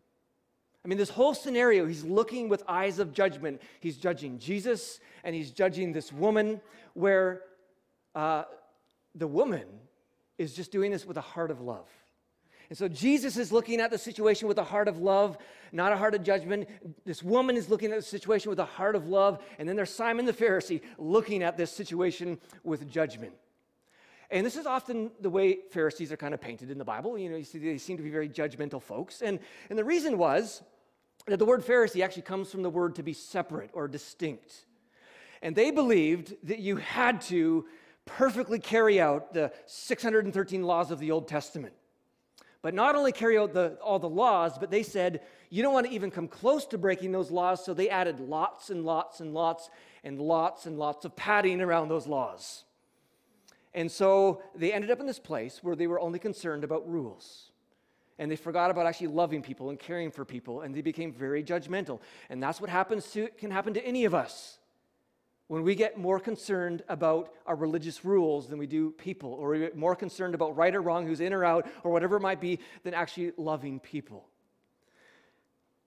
I 0.84 0.88
mean, 0.88 0.98
this 0.98 1.10
whole 1.10 1.34
scenario, 1.34 1.84
he's 1.84 2.04
looking 2.04 2.48
with 2.48 2.62
eyes 2.68 3.00
of 3.00 3.12
judgment. 3.12 3.60
He's 3.80 3.96
judging 3.96 4.38
Jesus 4.38 5.00
and 5.24 5.34
he's 5.34 5.50
judging 5.50 5.92
this 5.92 6.12
woman, 6.12 6.60
where 6.94 7.42
uh, 8.14 8.44
the 9.16 9.26
woman 9.26 9.66
is 10.38 10.54
just 10.54 10.72
doing 10.72 10.90
this 10.90 11.06
with 11.06 11.16
a 11.16 11.22
heart 11.22 11.50
of 11.50 11.60
love. 11.60 11.88
And 12.68 12.76
so 12.76 12.88
Jesus 12.88 13.36
is 13.36 13.52
looking 13.52 13.80
at 13.80 13.90
the 13.90 13.98
situation 13.98 14.48
with 14.48 14.58
a 14.58 14.64
heart 14.64 14.88
of 14.88 14.98
love, 14.98 15.38
not 15.72 15.92
a 15.92 15.96
heart 15.96 16.14
of 16.14 16.22
judgment. 16.24 16.68
This 17.04 17.22
woman 17.22 17.56
is 17.56 17.68
looking 17.68 17.92
at 17.92 17.98
the 17.98 18.02
situation 18.02 18.50
with 18.50 18.58
a 18.58 18.64
heart 18.64 18.96
of 18.96 19.06
love. 19.06 19.42
And 19.58 19.68
then 19.68 19.76
there's 19.76 19.94
Simon 19.94 20.26
the 20.26 20.32
Pharisee 20.32 20.80
looking 20.98 21.42
at 21.42 21.56
this 21.56 21.70
situation 21.70 22.40
with 22.64 22.90
judgment. 22.90 23.34
And 24.30 24.44
this 24.44 24.56
is 24.56 24.66
often 24.66 25.12
the 25.20 25.30
way 25.30 25.58
Pharisees 25.70 26.10
are 26.10 26.16
kind 26.16 26.34
of 26.34 26.40
painted 26.40 26.70
in 26.70 26.78
the 26.78 26.84
Bible. 26.84 27.16
You 27.16 27.30
know, 27.30 27.36
you 27.36 27.44
see, 27.44 27.58
they 27.58 27.78
seem 27.78 27.96
to 27.96 28.02
be 28.02 28.10
very 28.10 28.28
judgmental 28.28 28.82
folks. 28.82 29.22
And, 29.22 29.38
and 29.70 29.78
the 29.78 29.84
reason 29.84 30.18
was 30.18 30.62
that 31.28 31.38
the 31.38 31.44
word 31.44 31.64
Pharisee 31.64 32.02
actually 32.04 32.22
comes 32.22 32.50
from 32.50 32.62
the 32.62 32.70
word 32.70 32.96
to 32.96 33.04
be 33.04 33.12
separate 33.12 33.70
or 33.72 33.86
distinct. 33.86 34.66
And 35.42 35.54
they 35.54 35.70
believed 35.70 36.34
that 36.44 36.58
you 36.58 36.76
had 36.76 37.20
to 37.22 37.66
perfectly 38.06 38.58
carry 38.58 39.00
out 39.00 39.34
the 39.34 39.52
613 39.66 40.62
laws 40.62 40.90
of 40.90 40.98
the 40.98 41.10
Old 41.10 41.28
Testament. 41.28 41.74
But 42.62 42.74
not 42.74 42.96
only 42.96 43.12
carry 43.12 43.38
out 43.38 43.52
the, 43.52 43.78
all 43.82 43.98
the 43.98 44.08
laws, 44.08 44.58
but 44.58 44.70
they 44.70 44.82
said 44.82 45.20
you 45.50 45.62
don't 45.62 45.74
want 45.74 45.86
to 45.86 45.92
even 45.92 46.10
come 46.10 46.26
close 46.26 46.64
to 46.66 46.78
breaking 46.78 47.12
those 47.12 47.30
laws, 47.30 47.64
so 47.64 47.74
they 47.74 47.88
added 47.88 48.18
lots 48.18 48.70
and 48.70 48.84
lots 48.84 49.20
and 49.20 49.34
lots 49.34 49.70
and 50.02 50.20
lots 50.20 50.66
and 50.66 50.78
lots 50.78 51.04
of 51.04 51.14
padding 51.14 51.60
around 51.60 51.88
those 51.88 52.06
laws. 52.06 52.64
And 53.74 53.90
so 53.90 54.42
they 54.54 54.72
ended 54.72 54.90
up 54.90 55.00
in 55.00 55.06
this 55.06 55.18
place 55.18 55.62
where 55.62 55.76
they 55.76 55.86
were 55.86 56.00
only 56.00 56.18
concerned 56.18 56.64
about 56.64 56.88
rules. 56.88 57.52
And 58.18 58.30
they 58.30 58.36
forgot 58.36 58.70
about 58.70 58.86
actually 58.86 59.08
loving 59.08 59.42
people 59.42 59.68
and 59.68 59.78
caring 59.78 60.10
for 60.10 60.24
people, 60.24 60.62
and 60.62 60.74
they 60.74 60.80
became 60.80 61.12
very 61.12 61.44
judgmental. 61.44 62.00
And 62.30 62.42
that's 62.42 62.60
what 62.60 62.70
happens 62.70 63.10
to, 63.12 63.28
can 63.38 63.50
happen 63.50 63.74
to 63.74 63.84
any 63.84 64.06
of 64.06 64.14
us 64.14 64.58
when 65.48 65.62
we 65.62 65.74
get 65.74 65.96
more 65.96 66.18
concerned 66.18 66.82
about 66.88 67.32
our 67.46 67.54
religious 67.54 68.04
rules 68.04 68.48
than 68.48 68.58
we 68.58 68.66
do 68.66 68.90
people, 68.92 69.32
or 69.32 69.50
we 69.50 69.60
get 69.60 69.76
more 69.76 69.94
concerned 69.94 70.34
about 70.34 70.56
right 70.56 70.74
or 70.74 70.82
wrong, 70.82 71.06
who's 71.06 71.20
in 71.20 71.32
or 71.32 71.44
out, 71.44 71.68
or 71.84 71.92
whatever 71.92 72.16
it 72.16 72.20
might 72.20 72.40
be, 72.40 72.58
than 72.82 72.94
actually 72.94 73.32
loving 73.36 73.78
people. 73.78 74.28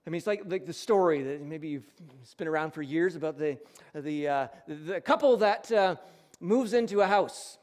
I 0.06 0.10
mean, 0.10 0.16
it's 0.16 0.26
like, 0.26 0.42
like 0.46 0.64
the 0.64 0.72
story 0.72 1.22
that 1.22 1.42
maybe 1.42 1.68
you've 1.68 1.90
been 2.38 2.48
around 2.48 2.72
for 2.72 2.80
years 2.80 3.16
about 3.16 3.38
the, 3.38 3.58
the, 3.94 4.28
uh, 4.28 4.48
the 4.66 5.00
couple 5.00 5.36
that 5.36 5.70
uh, 5.70 5.96
moves 6.40 6.72
into 6.72 7.02
a 7.02 7.06
house 7.06 7.58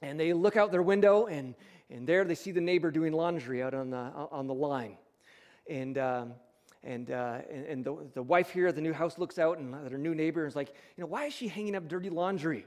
and 0.00 0.18
they 0.18 0.32
look 0.32 0.56
out 0.56 0.70
their 0.70 0.82
window 0.82 1.26
and, 1.26 1.56
and 1.90 2.06
there 2.06 2.24
they 2.24 2.36
see 2.36 2.52
the 2.52 2.60
neighbor 2.60 2.92
doing 2.92 3.12
laundry 3.12 3.64
out 3.64 3.74
on 3.74 3.90
the, 3.90 3.96
on 3.96 4.46
the 4.46 4.54
line. 4.54 4.96
And, 5.68 5.98
um, 5.98 6.32
and, 6.86 7.10
uh, 7.10 7.38
and, 7.50 7.66
and, 7.66 7.84
the, 7.84 7.96
the 8.14 8.22
wife 8.22 8.50
here 8.50 8.68
at 8.68 8.76
the 8.76 8.80
new 8.80 8.92
house 8.92 9.18
looks 9.18 9.38
out 9.38 9.58
and 9.58 9.74
at 9.74 9.90
her 9.90 9.98
new 9.98 10.14
neighbor 10.14 10.46
is 10.46 10.54
like, 10.54 10.68
you 10.96 11.02
know, 11.02 11.08
why 11.08 11.24
is 11.24 11.34
she 11.34 11.48
hanging 11.48 11.74
up 11.74 11.88
dirty 11.88 12.10
laundry? 12.10 12.64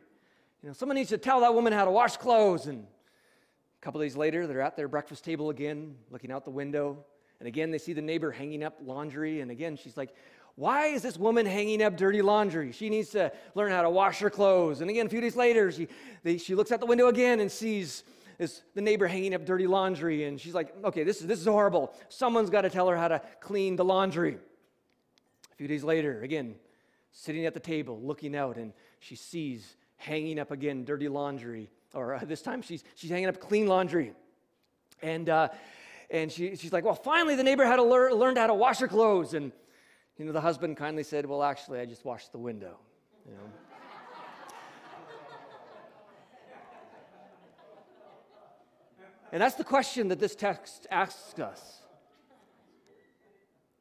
You 0.62 0.68
know, 0.68 0.74
someone 0.74 0.96
needs 0.96 1.10
to 1.10 1.18
tell 1.18 1.40
that 1.40 1.54
woman 1.54 1.72
how 1.72 1.86
to 1.86 1.92
wash 1.92 2.18
clothes. 2.18 2.68
And 2.68 2.84
a 2.84 3.82
couple 3.84 4.02
days 4.02 4.18
later, 4.18 4.46
they're 4.46 4.62
at 4.62 4.76
their 4.76 4.90
breakfast 4.90 5.24
table 5.24 5.50
again, 5.50 5.96
looking 6.12 6.34
out 6.34 6.44
the 6.44 6.52
window. 6.52 6.98
And 7.40 7.48
again, 7.48 7.72
they 7.72 7.78
see 7.78 7.94
the 7.94 8.02
neighbor 8.02 8.30
hanging 8.30 8.62
up 8.62 8.76
laundry. 8.84 9.40
And 9.40 9.52
again, 9.52 9.78
she's 9.78 9.96
like, 9.96 10.14
why 10.56 10.88
is 10.88 11.02
this 11.02 11.18
woman 11.18 11.46
hanging 11.46 11.82
up 11.82 11.96
dirty 11.96 12.22
laundry? 12.22 12.74
She 12.74 12.90
needs 12.90 13.12
to 13.12 13.32
learn 13.56 13.72
how 13.72 13.84
to 13.84 13.90
wash 13.90 14.20
her 14.20 14.30
clothes. 14.30 14.82
And 14.82 14.90
again, 14.90 15.06
a 15.06 15.10
few 15.10 15.22
days 15.22 15.38
later, 15.38 15.72
she, 15.72 15.88
they, 16.24 16.38
she 16.38 16.56
looks 16.56 16.74
out 16.74 16.82
the 16.82 16.86
window 16.86 17.08
again 17.08 17.40
and 17.40 17.50
sees 17.50 18.04
this, 18.40 18.64
the 18.74 18.82
neighbor 18.82 19.06
hanging 19.06 19.36
up 19.36 19.46
dirty 19.46 19.68
laundry, 19.68 20.24
and 20.24 20.40
she's 20.40 20.56
like, 20.56 20.74
okay, 20.86 21.04
this 21.04 21.20
is, 21.20 21.28
this 21.28 21.40
is 21.40 21.46
horrible. 21.46 21.94
Someone's 22.08 22.50
got 22.50 22.62
to 22.62 22.70
tell 22.70 22.88
her 22.88 22.98
how 22.98 23.10
to 23.10 23.22
clean 23.42 23.76
the 23.76 23.84
laundry. 23.84 24.38
A 25.52 25.56
few 25.56 25.68
days 25.68 25.84
later, 25.84 26.22
again, 26.24 26.56
sitting 27.12 27.46
at 27.46 27.54
the 27.54 27.60
table, 27.60 28.00
looking 28.02 28.36
out, 28.36 28.56
and 28.56 28.72
she 29.00 29.16
sees 29.16 29.76
hanging 29.98 30.40
up 30.40 30.52
again 30.52 30.86
dirty 30.86 31.10
laundry, 31.10 31.70
or 31.94 32.16
uh, 32.16 32.22
this 32.24 32.42
time 32.42 32.62
she's, 32.62 32.84
she's 32.96 33.10
hanging 33.10 33.28
up 33.28 33.42
clean 33.42 33.68
laundry. 33.68 34.14
And, 35.02 35.28
uh, 35.28 35.50
and 36.10 36.32
she, 36.32 36.56
she's 36.56 36.72
like, 36.72 36.86
well, 36.86 36.96
finally 36.96 37.36
the 37.36 37.44
neighbor 37.44 37.66
had 37.66 37.76
to 37.76 37.84
lear, 37.84 38.14
learned 38.14 38.38
how 38.38 38.48
to 38.48 38.54
wash 38.54 38.80
her 38.80 38.88
clothes. 38.88 39.34
And, 39.34 39.52
you 40.18 40.24
know, 40.24 40.32
the 40.32 40.42
husband 40.42 40.78
kindly 40.78 41.04
said, 41.04 41.26
well, 41.26 41.44
actually, 41.44 41.82
I 41.82 41.86
just 41.86 42.06
washed 42.06 42.32
the 42.32 42.40
window, 42.40 42.78
you 43.28 43.34
know. 43.34 43.69
And 49.32 49.42
that's 49.42 49.56
the 49.56 49.64
question 49.64 50.08
that 50.10 50.20
this 50.20 50.36
text 50.36 50.88
asks 50.90 51.40
us. 51.40 51.82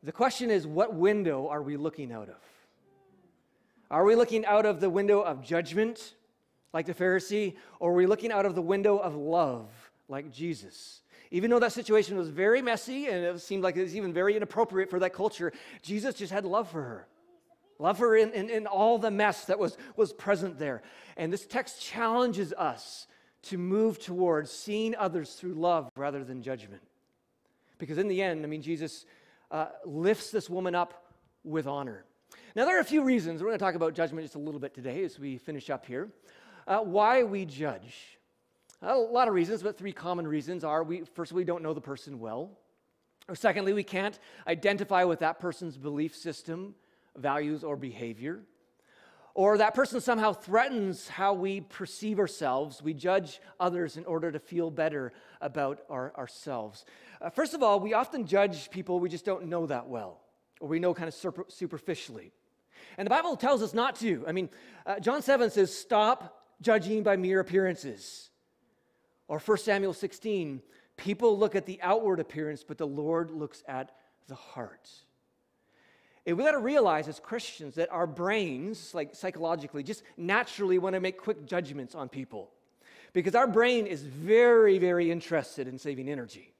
The 0.02 0.12
question 0.12 0.50
is, 0.50 0.67
what 0.67 0.95
window 0.95 1.49
are 1.49 1.62
we 1.62 1.76
looking 1.76 2.12
out 2.12 2.28
of? 2.28 2.37
Are 3.90 4.05
we 4.05 4.14
looking 4.14 4.45
out 4.45 4.67
of 4.67 4.81
the 4.81 4.90
window 4.90 5.21
of 5.21 5.43
judgment, 5.43 6.14
like 6.73 6.87
the 6.87 6.95
Pharisee, 6.95 7.57
or 7.81 7.90
are 7.93 7.95
we 7.95 8.07
looking 8.07 8.31
out 8.31 8.46
of 8.46 8.55
the 8.55 8.62
window 8.62 8.99
of 8.99 9.16
love, 9.16 9.68
like 10.09 10.31
Jesus? 10.31 11.01
Even 11.31 11.51
though 11.51 11.59
that 11.59 11.73
situation 11.73 12.16
was 12.16 12.29
very 12.29 12.62
messy 12.62 13.07
and 13.07 13.25
it 13.25 13.40
seemed 13.40 13.62
like 13.62 13.77
it 13.77 13.83
was 13.83 13.96
even 13.96 14.12
very 14.12 14.37
inappropriate 14.37 14.88
for 14.88 14.99
that 15.01 15.12
culture, 15.12 15.53
Jesus 15.83 16.14
just 16.14 16.33
had 16.33 16.44
love 16.44 16.70
for 16.70 16.83
her. 16.83 17.09
Love 17.79 17.99
her 17.99 18.16
in, 18.16 18.33
in, 18.33 18.51
in 18.51 18.66
all 18.66 18.99
the 18.99 19.11
mess 19.11 19.44
that 19.46 19.59
was, 19.59 19.77
was 19.96 20.12
present 20.12 20.59
there. 20.59 20.83
And 21.16 21.33
this 21.33 21.46
text 21.46 21.83
challenges 21.83 22.53
us 22.53 23.08
to 23.42 23.59
move 23.59 23.98
towards 23.98 24.51
seeing 24.51 24.94
others 24.96 25.35
through 25.35 25.55
love 25.55 25.90
rather 25.96 26.24
than 26.24 26.42
judgment. 26.42 26.83
Because 27.79 27.98
in 27.98 28.09
the 28.09 28.20
end, 28.22 28.44
I 28.44 28.48
mean, 28.48 28.62
Jesus 28.62 29.07
uh, 29.51 29.66
lifts 29.85 30.31
this 30.31 30.51
woman 30.51 30.74
up 30.74 31.12
with 31.44 31.66
honor. 31.66 32.05
Now, 32.57 32.64
there 32.64 32.77
are 32.77 32.81
a 32.81 32.85
few 32.85 33.05
reasons. 33.05 33.40
We're 33.40 33.48
going 33.48 33.59
to 33.59 33.64
talk 33.64 33.74
about 33.74 33.94
judgment 33.94 34.24
just 34.24 34.35
a 34.35 34.40
little 34.40 34.61
bit 34.61 34.74
today 34.74 35.05
as 35.05 35.18
we 35.18 35.38
finish 35.38 35.70
up 35.70 35.87
here. 35.87 36.09
Uh, 36.66 36.81
why 36.81 37.22
we 37.22 37.44
judge. 37.44 38.18
A 38.83 38.96
lot 38.96 39.29
of 39.29 39.35
reasons, 39.35 39.62
but 39.62 39.79
three 39.79 39.92
common 39.92 40.27
reasons 40.27 40.64
are 40.64 40.83
we, 40.83 41.03
first, 41.14 41.33
we 41.33 41.44
don't 41.44 41.62
know 41.62 41.74
the 41.74 41.81
person 41.81 42.18
well. 42.18 42.51
Or 43.29 43.35
secondly, 43.35 43.72
we 43.72 43.85
can't 43.85 44.18
identify 44.46 45.05
with 45.05 45.20
that 45.20 45.38
person's 45.38 45.77
belief 45.77 46.16
system, 46.16 46.74
values, 47.16 47.62
or 47.62 47.77
behavior 47.77 48.40
or 49.35 49.59
that 49.59 49.75
person 49.75 50.01
somehow 50.01 50.33
threatens 50.33 51.09
how 51.09 51.33
we 51.33 51.61
perceive 51.61 52.19
ourselves. 52.19 52.83
We 52.83 52.95
judge 52.95 53.41
others 53.61 53.97
in 53.97 54.05
order 54.05 54.33
to 54.33 54.38
feel 54.38 54.71
better 54.71 55.12
about 55.41 55.81
our, 55.88 56.12
ourselves. 56.17 56.85
Uh, 57.21 57.31
first 57.31 57.55
of 57.55 57.62
all, 57.62 57.81
we 57.81 57.95
often 57.95 58.27
judge 58.27 58.71
people 58.71 59.01
we 59.01 59.09
just 59.09 59.25
don't 59.25 59.47
know 59.47 59.67
that 59.67 59.88
well, 59.88 60.21
or 60.61 60.69
we 60.69 60.79
know 60.81 60.95
kind 60.95 61.09
of 61.09 61.14
super, 61.14 61.45
superficially. 61.49 62.33
And 62.97 63.07
the 63.07 63.11
Bible 63.11 63.37
tells 63.37 63.62
us 63.62 63.75
not 63.75 63.97
to. 63.97 64.25
I 64.27 64.33
mean, 64.33 64.49
uh, 64.87 64.99
John 64.99 65.23
7 65.23 65.51
says, 65.51 65.77
Stop 65.77 66.45
judging 66.61 67.03
by 67.03 67.17
mere 67.17 67.41
appearances. 67.41 68.31
Or 69.29 69.38
1 69.38 69.59
Samuel 69.59 69.93
16, 69.93 70.62
people 70.97 71.38
look 71.38 71.55
at 71.55 71.67
the 71.67 71.81
outward 71.83 72.19
appearance, 72.19 72.64
but 72.64 72.79
the 72.79 72.87
Lord 72.87 73.31
looks 73.31 73.62
at 73.69 73.93
the 74.27 74.35
heart. 74.35 74.88
And 76.29 76.37
we 76.37 76.45
got 76.45 76.51
to 76.51 76.59
realize 76.59 77.09
as 77.09 77.19
Christians 77.19 77.77
that 77.77 77.91
our 77.91 78.07
brains, 78.07 78.93
like 78.93 79.14
psychologically, 79.14 79.83
just 79.83 80.03
naturally 80.19 80.79
want 80.79 80.93
to 80.93 81.01
make 81.01 81.17
quick 81.17 81.47
judgments 81.47 81.95
on 81.95 82.11
people. 82.11 82.51
Because 83.14 83.35
our 83.35 83.47
brain 83.47 83.87
is 83.87 84.03
very, 84.03 84.77
very 84.77 85.11
interested 85.11 85.67
in 85.67 85.79
saving 85.79 86.07
energy. 86.07 86.53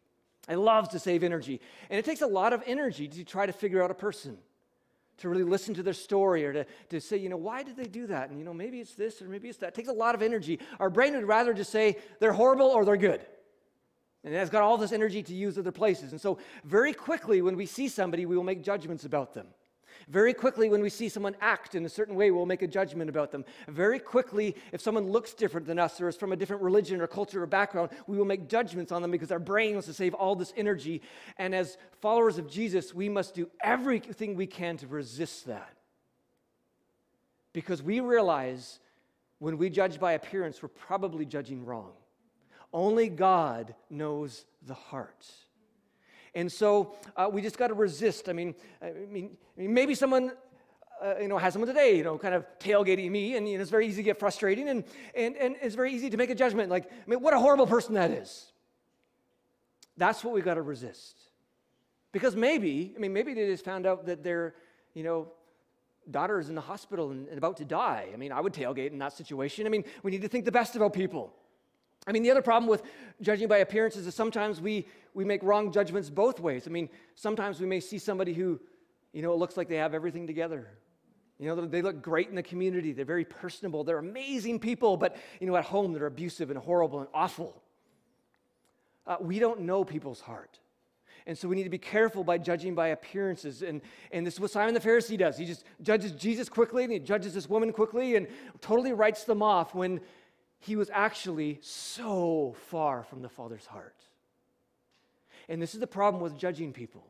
It 0.49 0.57
loves 0.57 0.89
to 0.89 0.99
save 0.99 1.23
energy. 1.23 1.61
And 1.91 1.99
it 1.99 2.07
takes 2.07 2.23
a 2.23 2.27
lot 2.27 2.55
of 2.55 2.63
energy 2.65 3.09
to 3.09 3.25
try 3.25 3.45
to 3.45 3.53
figure 3.53 3.83
out 3.83 3.91
a 3.91 3.95
person, 3.95 4.39
to 5.19 5.29
really 5.29 5.45
listen 5.45 5.75
to 5.75 5.83
their 5.83 5.93
story 5.93 6.47
or 6.47 6.55
to, 6.55 6.67
to 6.89 6.99
say, 6.99 7.19
you 7.19 7.29
know, 7.29 7.37
why 7.37 7.63
did 7.63 7.77
they 7.77 7.89
do 7.89 8.07
that? 8.07 8.31
And, 8.31 8.39
you 8.39 8.47
know, 8.47 8.55
maybe 8.55 8.81
it's 8.81 8.95
this 8.95 9.21
or 9.21 9.29
maybe 9.29 9.51
it's 9.51 9.59
that. 9.59 9.69
It 9.69 9.75
takes 9.75 9.91
a 9.91 9.93
lot 9.93 10.15
of 10.15 10.23
energy. 10.23 10.61
Our 10.81 10.89
brain 10.89 11.13
would 11.13 11.29
rather 11.29 11.53
just 11.53 11.71
say 11.71 11.99
they're 12.21 12.33
horrible 12.33 12.69
or 12.69 12.87
they're 12.87 12.97
good. 12.97 13.21
And 14.25 14.35
it 14.35 14.39
has 14.39 14.49
got 14.49 14.63
all 14.63 14.79
this 14.79 14.93
energy 14.93 15.23
to 15.25 15.35
use 15.35 15.59
other 15.59 15.73
places. 15.73 16.13
And 16.13 16.21
so, 16.21 16.39
very 16.65 16.95
quickly, 16.95 17.43
when 17.43 17.57
we 17.57 17.67
see 17.67 17.87
somebody, 17.89 18.25
we 18.25 18.35
will 18.35 18.45
make 18.45 18.65
judgments 18.65 19.05
about 19.05 19.35
them. 19.35 19.47
Very 20.07 20.33
quickly, 20.33 20.69
when 20.69 20.81
we 20.81 20.91
see 20.91 21.09
someone 21.09 21.37
act 21.41 21.75
in 21.75 21.85
a 21.85 21.89
certain 21.89 22.15
way, 22.15 22.31
we'll 22.31 22.47
make 22.47 22.63
a 22.63 22.67
judgment 22.67 23.11
about 23.11 23.33
them. 23.33 23.45
Very 23.67 23.99
quickly, 23.99 24.55
if 24.73 24.81
someone 24.81 25.11
looks 25.11 25.35
different 25.35 25.67
than 25.67 25.79
us 25.79 26.01
or 26.01 26.09
is 26.09 26.17
from 26.17 26.33
a 26.33 26.37
different 26.37 26.63
religion 26.63 27.01
or 27.01 27.07
culture 27.07 27.43
or 27.43 27.47
background, 27.47 27.91
we 28.07 28.17
will 28.17 28.25
make 28.25 28.49
judgments 28.49 28.93
on 28.93 29.03
them 29.03 29.11
because 29.11 29.33
our 29.33 29.39
brain 29.39 29.73
wants 29.73 29.89
to 29.89 29.95
save 29.95 30.15
all 30.15 30.35
this 30.35 30.53
energy. 30.57 31.03
And 31.37 31.55
as 31.55 31.77
followers 32.01 32.39
of 32.39 32.49
Jesus, 32.49 32.95
we 32.95 33.09
must 33.09 33.35
do 33.35 33.51
everything 33.63 34.37
we 34.37 34.47
can 34.47 34.77
to 34.79 34.87
resist 34.87 35.47
that. 35.47 35.75
Because 37.53 37.83
we 37.83 38.01
realize 38.01 38.79
when 39.39 39.59
we 39.59 39.71
judge 39.71 39.99
by 39.99 40.13
appearance, 40.13 40.63
we're 40.63 40.69
probably 40.69 41.25
judging 41.25 41.65
wrong. 41.65 41.93
Only 42.73 43.09
God 43.09 43.75
knows 43.89 44.45
the 44.67 44.75
heart. 44.75 45.27
And 46.35 46.51
so 46.51 46.95
uh, 47.17 47.29
we 47.33 47.43
just 47.43 47.59
got 47.59 47.69
to 47.69 47.75
resist. 47.75 48.29
I 48.29 48.33
mean, 48.33 48.55
I 48.83 48.93
mean, 48.93 49.37
maybe 49.57 49.95
someone, 49.95 50.33
uh, 51.03 51.15
you 51.21 51.29
know, 51.29 51.39
has 51.39 51.55
someone 51.55 51.69
today, 51.69 51.97
you 51.97 52.05
know, 52.05 52.19
kind 52.19 52.35
of 52.35 52.47
tailgating 52.59 53.11
me, 53.11 53.37
and 53.37 53.47
it's 53.47 53.71
very 53.71 53.87
easy 53.87 53.97
to 53.97 54.03
get 54.03 54.19
frustrating, 54.19 54.69
and, 54.69 54.85
and, 55.15 55.37
and 55.37 55.57
it's 55.63 55.75
very 55.75 55.93
easy 55.93 56.11
to 56.11 56.17
make 56.17 56.31
a 56.31 56.35
judgment 56.35 56.71
like, 56.71 56.85
I 56.87 57.11
mean, 57.11 57.21
what 57.21 57.35
a 57.35 57.39
horrible 57.39 57.67
person 57.67 57.95
that 57.95 58.11
is. 58.11 58.53
That's 59.97 60.23
what 60.23 60.35
we 60.35 60.43
got 60.43 60.55
to 60.55 60.63
resist. 60.63 61.17
Because 62.13 62.37
maybe, 62.37 62.95
I 62.97 63.01
mean, 63.01 63.13
maybe 63.13 63.35
they 63.35 63.47
just 63.47 63.65
found 63.65 63.87
out 63.87 64.07
that 64.07 64.23
their, 64.23 64.55
you 64.95 65.03
know, 65.03 65.33
daughter 66.11 66.39
is 66.39 66.49
in 66.49 66.55
the 66.55 66.61
hospital 66.61 67.11
and, 67.11 67.29
and 67.29 67.37
about 67.37 67.59
to 67.59 67.65
die. 67.65 68.09
I 68.13 68.17
mean, 68.17 68.33
I 68.33 68.41
would 68.41 68.53
tailgate 68.53 68.93
in 68.93 68.99
that 68.99 69.13
situation. 69.13 69.67
I 69.67 69.69
mean, 69.69 69.85
we 70.03 70.11
need 70.11 70.23
to 70.23 70.29
think 70.29 70.45
the 70.45 70.53
best 70.53 70.75
about 70.75 70.95
people. 70.95 71.35
I 72.09 72.13
mean, 72.13 72.23
the 72.23 72.31
other 72.31 72.41
problem 72.41 72.71
with 72.71 72.83
judging 73.21 73.49
by 73.49 73.59
appearances 73.59 74.07
is 74.07 74.15
sometimes 74.15 74.63
we, 74.63 74.89
we 75.13 75.27
make 75.27 75.43
wrong 75.43 75.71
judgments 75.71 76.09
both 76.09 76.41
ways. 76.41 76.67
I 76.67 76.71
mean, 76.71 76.89
sometimes 77.15 77.61
we 77.61 77.67
may 77.67 77.81
see 77.81 77.99
somebody 77.99 78.33
who, 78.33 78.59
you 79.13 79.21
know, 79.21 79.31
it 79.31 79.37
looks 79.37 79.59
like 79.59 79.69
they 79.69 79.77
have 79.77 79.93
everything 79.93 80.27
together. 80.27 80.67
You 81.39 81.49
know, 81.49 81.67
they 81.67 81.83
look 81.83 82.01
great 82.01 82.31
in 82.31 82.35
the 82.35 82.43
community. 82.43 82.93
They're 82.93 83.05
very 83.05 83.27
personable. 83.27 83.85
They're 83.85 83.99
amazing 83.99 84.59
people, 84.59 84.97
but, 84.97 85.19
you 85.39 85.47
know, 85.47 85.55
at 85.57 85.65
home 85.65 85.93
they're 85.93 86.07
abusive 86.07 86.51
and 86.51 86.59
horrible 86.59 87.01
and 87.01 87.09
awful. 87.13 87.63
Uh, 89.07 89.17
we 89.21 89.39
don't 89.39 89.61
know 89.61 89.85
people's 89.85 90.21
heart. 90.21 90.59
And 91.27 91.37
so 91.37 91.47
we 91.47 91.57
need 91.57 91.65
to 91.65 91.71
be 91.71 91.77
careful 91.77 92.25
by 92.25 92.39
judging 92.39 92.75
by 92.75 92.89
appearances. 92.89 93.61
And, 93.61 93.83
and 94.13 94.27
this 94.27 94.35
is 94.35 94.41
what 94.41 94.51
Simon 94.51 94.73
the 94.73 94.81
Pharisee 94.81 95.19
does. 95.19 95.37
He 95.37 95.45
just 95.45 95.63
judges 95.83 96.13
Jesus 96.13 96.49
quickly 96.49 96.85
and 96.85 96.93
he 96.93 96.99
judges 96.99 97.35
this 97.35 97.51
woman 97.51 97.71
quickly 97.71 98.17
and 98.17 98.27
totally 98.63 98.95
writes 98.95 99.25
them 99.25 99.43
off 99.43 99.75
when 99.75 100.01
he 100.61 100.77
was 100.77 100.91
actually 100.93 101.59
so 101.63 102.55
far 102.67 103.05
from 103.05 103.23
the 103.23 103.29
Father's 103.29 103.67
heart. 103.67 103.97
And 105.49 105.63
this 105.63 105.75
is 105.75 105.81
the 105.81 105.87
problem 105.87 106.23
with 106.23 106.37
judging 106.37 106.73
people. 106.73 107.07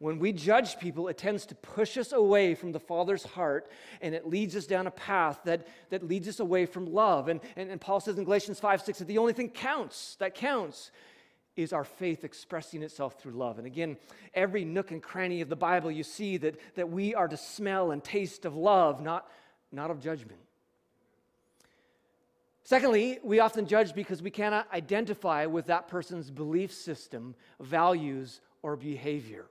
When 0.00 0.20
we 0.20 0.32
judge 0.32 0.78
people, 0.78 1.08
it 1.08 1.18
tends 1.18 1.44
to 1.46 1.56
push 1.56 1.96
us 1.96 2.12
away 2.12 2.54
from 2.54 2.70
the 2.70 2.78
Father's 2.78 3.24
heart 3.24 3.70
and 4.00 4.14
it 4.14 4.28
leads 4.28 4.54
us 4.54 4.66
down 4.66 4.86
a 4.86 4.92
path 4.92 5.40
that, 5.44 5.66
that 5.90 6.06
leads 6.06 6.28
us 6.28 6.38
away 6.38 6.66
from 6.66 6.86
love. 6.86 7.28
And, 7.28 7.40
and, 7.56 7.68
and 7.68 7.80
Paul 7.80 7.98
says 7.98 8.16
in 8.16 8.24
Galatians 8.24 8.60
5 8.60 8.82
6 8.82 9.00
that 9.00 9.08
the 9.08 9.18
only 9.18 9.32
thing 9.32 9.50
counts, 9.50 10.16
that 10.20 10.36
counts, 10.36 10.92
is 11.56 11.72
our 11.72 11.82
faith 11.82 12.22
expressing 12.22 12.84
itself 12.84 13.20
through 13.20 13.32
love. 13.32 13.58
And 13.58 13.66
again, 13.66 13.96
every 14.34 14.64
nook 14.64 14.92
and 14.92 15.02
cranny 15.02 15.40
of 15.40 15.48
the 15.48 15.56
Bible, 15.56 15.90
you 15.90 16.04
see 16.04 16.36
that, 16.36 16.54
that 16.76 16.88
we 16.88 17.16
are 17.16 17.26
to 17.26 17.36
smell 17.36 17.90
and 17.90 18.02
taste 18.02 18.44
of 18.44 18.54
love, 18.54 19.00
not, 19.00 19.28
not 19.72 19.90
of 19.90 20.00
judgment. 20.00 20.38
Secondly, 22.68 23.18
we 23.22 23.40
often 23.40 23.66
judge 23.66 23.94
because 23.94 24.22
we 24.22 24.30
cannot 24.30 24.70
identify 24.74 25.46
with 25.46 25.68
that 25.68 25.88
person's 25.88 26.30
belief 26.30 26.70
system, 26.70 27.34
values, 27.58 28.42
or 28.60 28.76
behavior. 28.76 29.46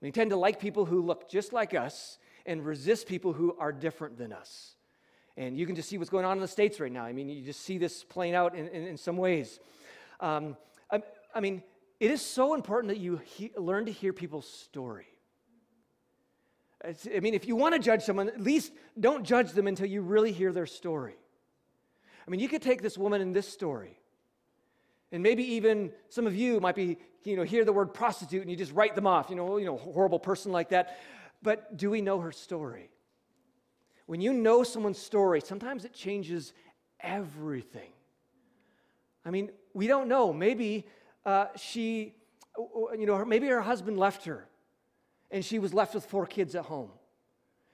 We 0.00 0.12
tend 0.12 0.30
to 0.30 0.36
like 0.36 0.60
people 0.60 0.84
who 0.84 1.02
look 1.02 1.28
just 1.28 1.52
like 1.52 1.74
us 1.74 2.18
and 2.46 2.64
resist 2.64 3.08
people 3.08 3.32
who 3.32 3.56
are 3.58 3.72
different 3.72 4.18
than 4.18 4.32
us. 4.32 4.76
And 5.36 5.58
you 5.58 5.66
can 5.66 5.74
just 5.74 5.88
see 5.88 5.98
what's 5.98 6.08
going 6.08 6.24
on 6.24 6.36
in 6.36 6.40
the 6.40 6.46
States 6.46 6.78
right 6.78 6.92
now. 6.92 7.04
I 7.04 7.12
mean, 7.12 7.28
you 7.28 7.44
just 7.44 7.62
see 7.62 7.76
this 7.76 8.04
playing 8.04 8.36
out 8.36 8.54
in, 8.54 8.68
in, 8.68 8.86
in 8.86 8.96
some 8.96 9.16
ways. 9.16 9.58
Um, 10.20 10.56
I, 10.88 11.02
I, 11.34 11.40
mean, 11.40 11.60
it 11.98 12.12
is 12.12 12.22
so 12.22 12.54
important 12.54 12.94
that 12.94 13.00
you 13.00 13.16
he, 13.24 13.50
learn 13.56 13.84
to 13.86 13.92
hear 13.92 14.12
people's 14.12 14.48
story. 14.48 15.08
It's, 16.84 17.08
I 17.12 17.18
mean, 17.18 17.34
if 17.34 17.48
you 17.48 17.56
want 17.56 17.74
to 17.74 17.80
judge 17.80 18.02
someone, 18.02 18.28
at 18.28 18.40
least 18.40 18.70
don't 19.00 19.24
judge 19.24 19.50
them 19.50 19.66
until 19.66 19.86
you 19.86 20.02
really 20.02 20.30
hear 20.30 20.52
their 20.52 20.66
story. 20.66 21.16
I 22.26 22.30
mean, 22.30 22.40
you 22.40 22.48
could 22.48 22.62
take 22.62 22.82
this 22.82 22.98
woman 22.98 23.20
in 23.20 23.32
this 23.32 23.48
story, 23.48 23.98
and 25.12 25.22
maybe 25.22 25.44
even 25.54 25.92
some 26.08 26.26
of 26.26 26.34
you 26.34 26.60
might 26.60 26.74
be, 26.74 26.98
you 27.24 27.36
know, 27.36 27.44
hear 27.44 27.64
the 27.64 27.72
word 27.72 27.94
prostitute 27.94 28.42
and 28.42 28.50
you 28.50 28.56
just 28.56 28.72
write 28.72 28.94
them 28.94 29.06
off, 29.06 29.30
you 29.30 29.36
know, 29.36 29.56
you 29.56 29.64
know, 29.64 29.76
horrible 29.76 30.18
person 30.18 30.52
like 30.52 30.70
that. 30.70 30.98
But 31.42 31.76
do 31.76 31.90
we 31.90 32.00
know 32.00 32.20
her 32.20 32.32
story? 32.32 32.90
When 34.06 34.20
you 34.20 34.32
know 34.32 34.62
someone's 34.62 34.98
story, 34.98 35.40
sometimes 35.40 35.84
it 35.84 35.92
changes 35.92 36.52
everything. 37.00 37.92
I 39.24 39.30
mean, 39.30 39.50
we 39.74 39.86
don't 39.86 40.08
know. 40.08 40.32
Maybe 40.32 40.86
uh, 41.24 41.46
she, 41.56 42.14
you 42.56 43.06
know, 43.06 43.24
maybe 43.24 43.48
her 43.48 43.60
husband 43.60 43.98
left 43.98 44.24
her 44.24 44.46
and 45.30 45.44
she 45.44 45.58
was 45.58 45.74
left 45.74 45.94
with 45.94 46.06
four 46.06 46.26
kids 46.26 46.54
at 46.54 46.64
home. 46.64 46.90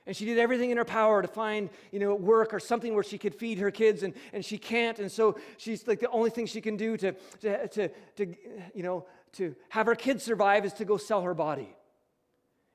And 0.06 0.16
she 0.16 0.24
did 0.24 0.38
everything 0.38 0.70
in 0.70 0.76
her 0.78 0.84
power 0.84 1.22
to 1.22 1.28
find, 1.28 1.70
you 1.92 2.00
know, 2.00 2.14
work 2.14 2.52
or 2.52 2.58
something 2.58 2.94
where 2.94 3.04
she 3.04 3.18
could 3.18 3.34
feed 3.34 3.58
her 3.58 3.70
kids, 3.70 4.02
and, 4.02 4.14
and 4.32 4.44
she 4.44 4.58
can't. 4.58 4.98
And 4.98 5.10
so 5.10 5.36
she's 5.58 5.86
like 5.86 6.00
the 6.00 6.10
only 6.10 6.30
thing 6.30 6.46
she 6.46 6.60
can 6.60 6.76
do 6.76 6.96
to, 6.96 7.12
to, 7.40 7.68
to, 7.68 7.88
to, 8.16 8.34
you 8.74 8.82
know, 8.82 9.06
to 9.34 9.54
have 9.68 9.86
her 9.86 9.94
kids 9.94 10.24
survive 10.24 10.64
is 10.64 10.72
to 10.74 10.84
go 10.84 10.96
sell 10.96 11.22
her 11.22 11.34
body. 11.34 11.76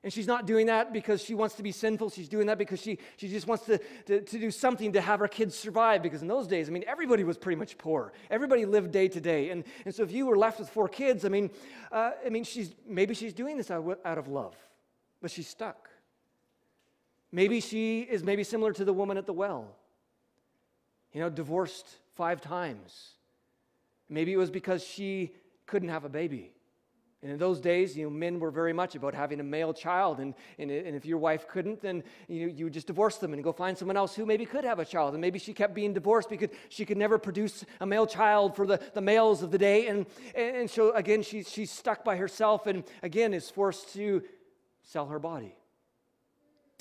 And 0.04 0.12
she's 0.12 0.28
not 0.28 0.46
doing 0.46 0.66
that 0.66 0.92
because 0.92 1.22
she 1.22 1.34
wants 1.34 1.56
to 1.56 1.62
be 1.62 1.72
sinful. 1.72 2.10
She's 2.10 2.28
doing 2.28 2.46
that 2.46 2.56
because 2.56 2.80
she, 2.80 2.98
she 3.16 3.28
just 3.28 3.48
wants 3.48 3.66
to, 3.66 3.78
to, 4.06 4.20
to, 4.20 4.38
do 4.38 4.50
something 4.50 4.92
to 4.92 5.00
have 5.00 5.18
her 5.18 5.26
kids 5.26 5.56
survive. 5.56 6.02
Because 6.02 6.22
in 6.22 6.28
those 6.28 6.46
days, 6.46 6.68
I 6.68 6.72
mean, 6.72 6.84
everybody 6.86 7.24
was 7.24 7.36
pretty 7.36 7.58
much 7.58 7.76
poor. 7.78 8.12
Everybody 8.30 8.64
lived 8.64 8.92
day 8.92 9.08
to 9.08 9.20
day. 9.20 9.50
And, 9.50 9.64
and 9.84 9.92
so 9.92 10.04
if 10.04 10.12
you 10.12 10.26
were 10.26 10.38
left 10.38 10.60
with 10.60 10.70
four 10.70 10.88
kids, 10.88 11.24
I 11.24 11.28
mean, 11.30 11.50
uh, 11.90 12.12
I 12.24 12.28
mean 12.28 12.44
she's, 12.44 12.74
maybe 12.86 13.12
she's 13.12 13.34
doing 13.34 13.56
this 13.56 13.72
out, 13.72 13.98
out 14.04 14.18
of 14.18 14.28
love, 14.28 14.54
but 15.20 15.32
she's 15.32 15.48
stuck. 15.48 15.87
Maybe 17.30 17.60
she 17.60 18.00
is 18.00 18.24
maybe 18.24 18.44
similar 18.44 18.72
to 18.72 18.84
the 18.84 18.92
woman 18.92 19.16
at 19.16 19.26
the 19.26 19.32
well, 19.32 19.76
you 21.12 21.20
know, 21.20 21.28
divorced 21.28 21.86
five 22.14 22.40
times. 22.40 23.12
Maybe 24.08 24.32
it 24.32 24.36
was 24.36 24.50
because 24.50 24.82
she 24.82 25.34
couldn't 25.66 25.90
have 25.90 26.04
a 26.04 26.08
baby. 26.08 26.52
And 27.20 27.32
in 27.32 27.38
those 27.38 27.60
days, 27.60 27.96
you 27.96 28.04
know, 28.04 28.10
men 28.10 28.38
were 28.38 28.52
very 28.52 28.72
much 28.72 28.94
about 28.94 29.12
having 29.12 29.40
a 29.40 29.42
male 29.42 29.74
child. 29.74 30.20
And, 30.20 30.34
and, 30.56 30.70
and 30.70 30.94
if 30.94 31.04
your 31.04 31.18
wife 31.18 31.48
couldn't, 31.48 31.82
then 31.82 32.04
you, 32.28 32.46
you 32.48 32.70
just 32.70 32.86
divorce 32.86 33.16
them 33.16 33.32
and 33.32 33.42
go 33.42 33.52
find 33.52 33.76
someone 33.76 33.96
else 33.96 34.14
who 34.14 34.24
maybe 34.24 34.46
could 34.46 34.62
have 34.62 34.78
a 34.78 34.84
child. 34.84 35.14
And 35.14 35.20
maybe 35.20 35.40
she 35.40 35.52
kept 35.52 35.74
being 35.74 35.92
divorced 35.92 36.30
because 36.30 36.50
she 36.68 36.84
could 36.84 36.96
never 36.96 37.18
produce 37.18 37.64
a 37.80 37.86
male 37.86 38.06
child 38.06 38.54
for 38.54 38.66
the, 38.66 38.80
the 38.94 39.00
males 39.00 39.42
of 39.42 39.50
the 39.50 39.58
day. 39.58 39.88
And, 39.88 40.06
and 40.32 40.70
so, 40.70 40.92
again, 40.92 41.22
she's, 41.22 41.50
she's 41.50 41.72
stuck 41.72 42.04
by 42.04 42.16
herself 42.16 42.68
and, 42.68 42.84
again, 43.02 43.34
is 43.34 43.50
forced 43.50 43.92
to 43.94 44.22
sell 44.84 45.06
her 45.06 45.18
body. 45.18 45.57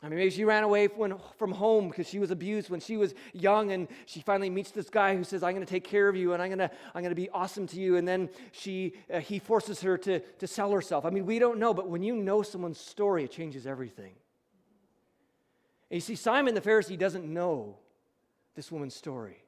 I 0.04 0.10
mean, 0.10 0.20
maybe 0.20 0.30
she 0.30 0.46
ran 0.46 0.64
away 0.64 0.88
from 0.88 1.18
from 1.38 1.52
home 1.52 1.90
because 1.90 2.08
she 2.08 2.20
was 2.20 2.30
abused 2.30 2.70
when 2.70 2.80
she 2.80 2.98
was 2.98 3.16
young, 3.34 3.72
and 3.72 3.88
she 4.06 4.22
finally 4.22 4.50
meets 4.50 4.70
this 4.70 4.92
guy 4.92 5.16
who 5.16 5.24
says, 5.24 5.42
"I'm 5.42 5.56
going 5.56 5.66
to 5.66 5.70
take 5.70 5.86
care 5.86 6.08
of 6.08 6.16
you, 6.16 6.34
and 6.34 6.42
I'm 6.42 6.50
going 6.50 6.60
to, 6.60 6.70
I'm 6.94 7.02
going 7.02 7.16
to 7.16 7.16
be 7.16 7.30
awesome 7.32 7.66
to 7.68 7.80
you." 7.80 7.98
And 7.98 8.08
then 8.08 8.30
she, 8.52 8.94
uh, 9.12 9.20
he 9.20 9.40
forces 9.40 9.82
her 9.82 9.98
to, 10.00 10.20
to 10.20 10.46
sell 10.46 10.72
herself. 10.72 11.04
I 11.04 11.10
mean, 11.10 11.26
we 11.26 11.40
don't 11.40 11.58
know, 11.58 11.74
but 11.74 11.90
when 11.90 12.04
you 12.04 12.16
know 12.16 12.44
someone's 12.44 12.80
story, 12.80 13.24
it 13.24 13.32
changes 13.32 13.66
everything. 13.66 14.14
And 15.90 15.96
you 15.96 16.02
see, 16.02 16.16
Simon 16.16 16.54
the 16.54 16.62
Pharisee 16.62 16.98
doesn't 16.98 17.26
know 17.26 17.78
this 18.56 18.72
woman's 18.72 18.96
story, 18.96 19.42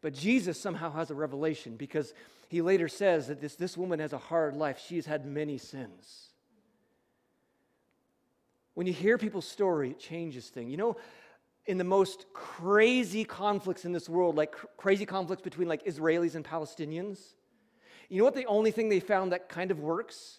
but 0.00 0.14
Jesus 0.14 0.58
somehow 0.58 0.92
has 0.92 1.10
a 1.10 1.14
revelation 1.14 1.76
because 1.76 2.14
he 2.48 2.62
later 2.62 2.88
says 2.88 3.26
that 3.26 3.42
this, 3.42 3.56
this 3.56 3.76
woman 3.76 4.00
has 4.00 4.14
a 4.14 4.18
hard 4.18 4.56
life. 4.56 4.82
She 4.86 4.96
has 4.96 5.04
had 5.04 5.26
many 5.26 5.58
sins. 5.58 6.28
When 8.78 8.86
you 8.86 8.92
hear 8.92 9.18
people's 9.18 9.44
story, 9.44 9.90
it 9.90 9.98
changes 9.98 10.50
things. 10.50 10.70
You 10.70 10.76
know, 10.76 10.96
in 11.66 11.78
the 11.78 11.84
most 11.84 12.26
crazy 12.32 13.24
conflicts 13.24 13.84
in 13.84 13.90
this 13.90 14.08
world, 14.08 14.36
like 14.36 14.52
cr- 14.52 14.66
crazy 14.76 15.04
conflicts 15.04 15.42
between 15.42 15.66
like 15.66 15.84
Israelis 15.84 16.36
and 16.36 16.44
Palestinians, 16.44 17.18
you 18.08 18.18
know 18.18 18.24
what 18.24 18.36
the 18.36 18.46
only 18.46 18.70
thing 18.70 18.88
they 18.88 19.00
found 19.00 19.32
that 19.32 19.48
kind 19.48 19.72
of 19.72 19.80
works? 19.80 20.38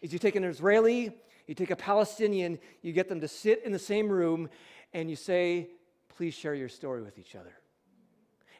Is 0.00 0.12
you 0.12 0.18
take 0.18 0.34
an 0.34 0.42
Israeli, 0.42 1.12
you 1.46 1.54
take 1.54 1.70
a 1.70 1.76
Palestinian, 1.76 2.58
you 2.82 2.92
get 2.92 3.08
them 3.08 3.20
to 3.20 3.28
sit 3.28 3.64
in 3.64 3.70
the 3.70 3.78
same 3.78 4.08
room, 4.08 4.50
and 4.92 5.08
you 5.08 5.14
say, 5.14 5.68
please 6.08 6.34
share 6.34 6.56
your 6.56 6.68
story 6.68 7.02
with 7.02 7.20
each 7.20 7.36
other. 7.36 7.52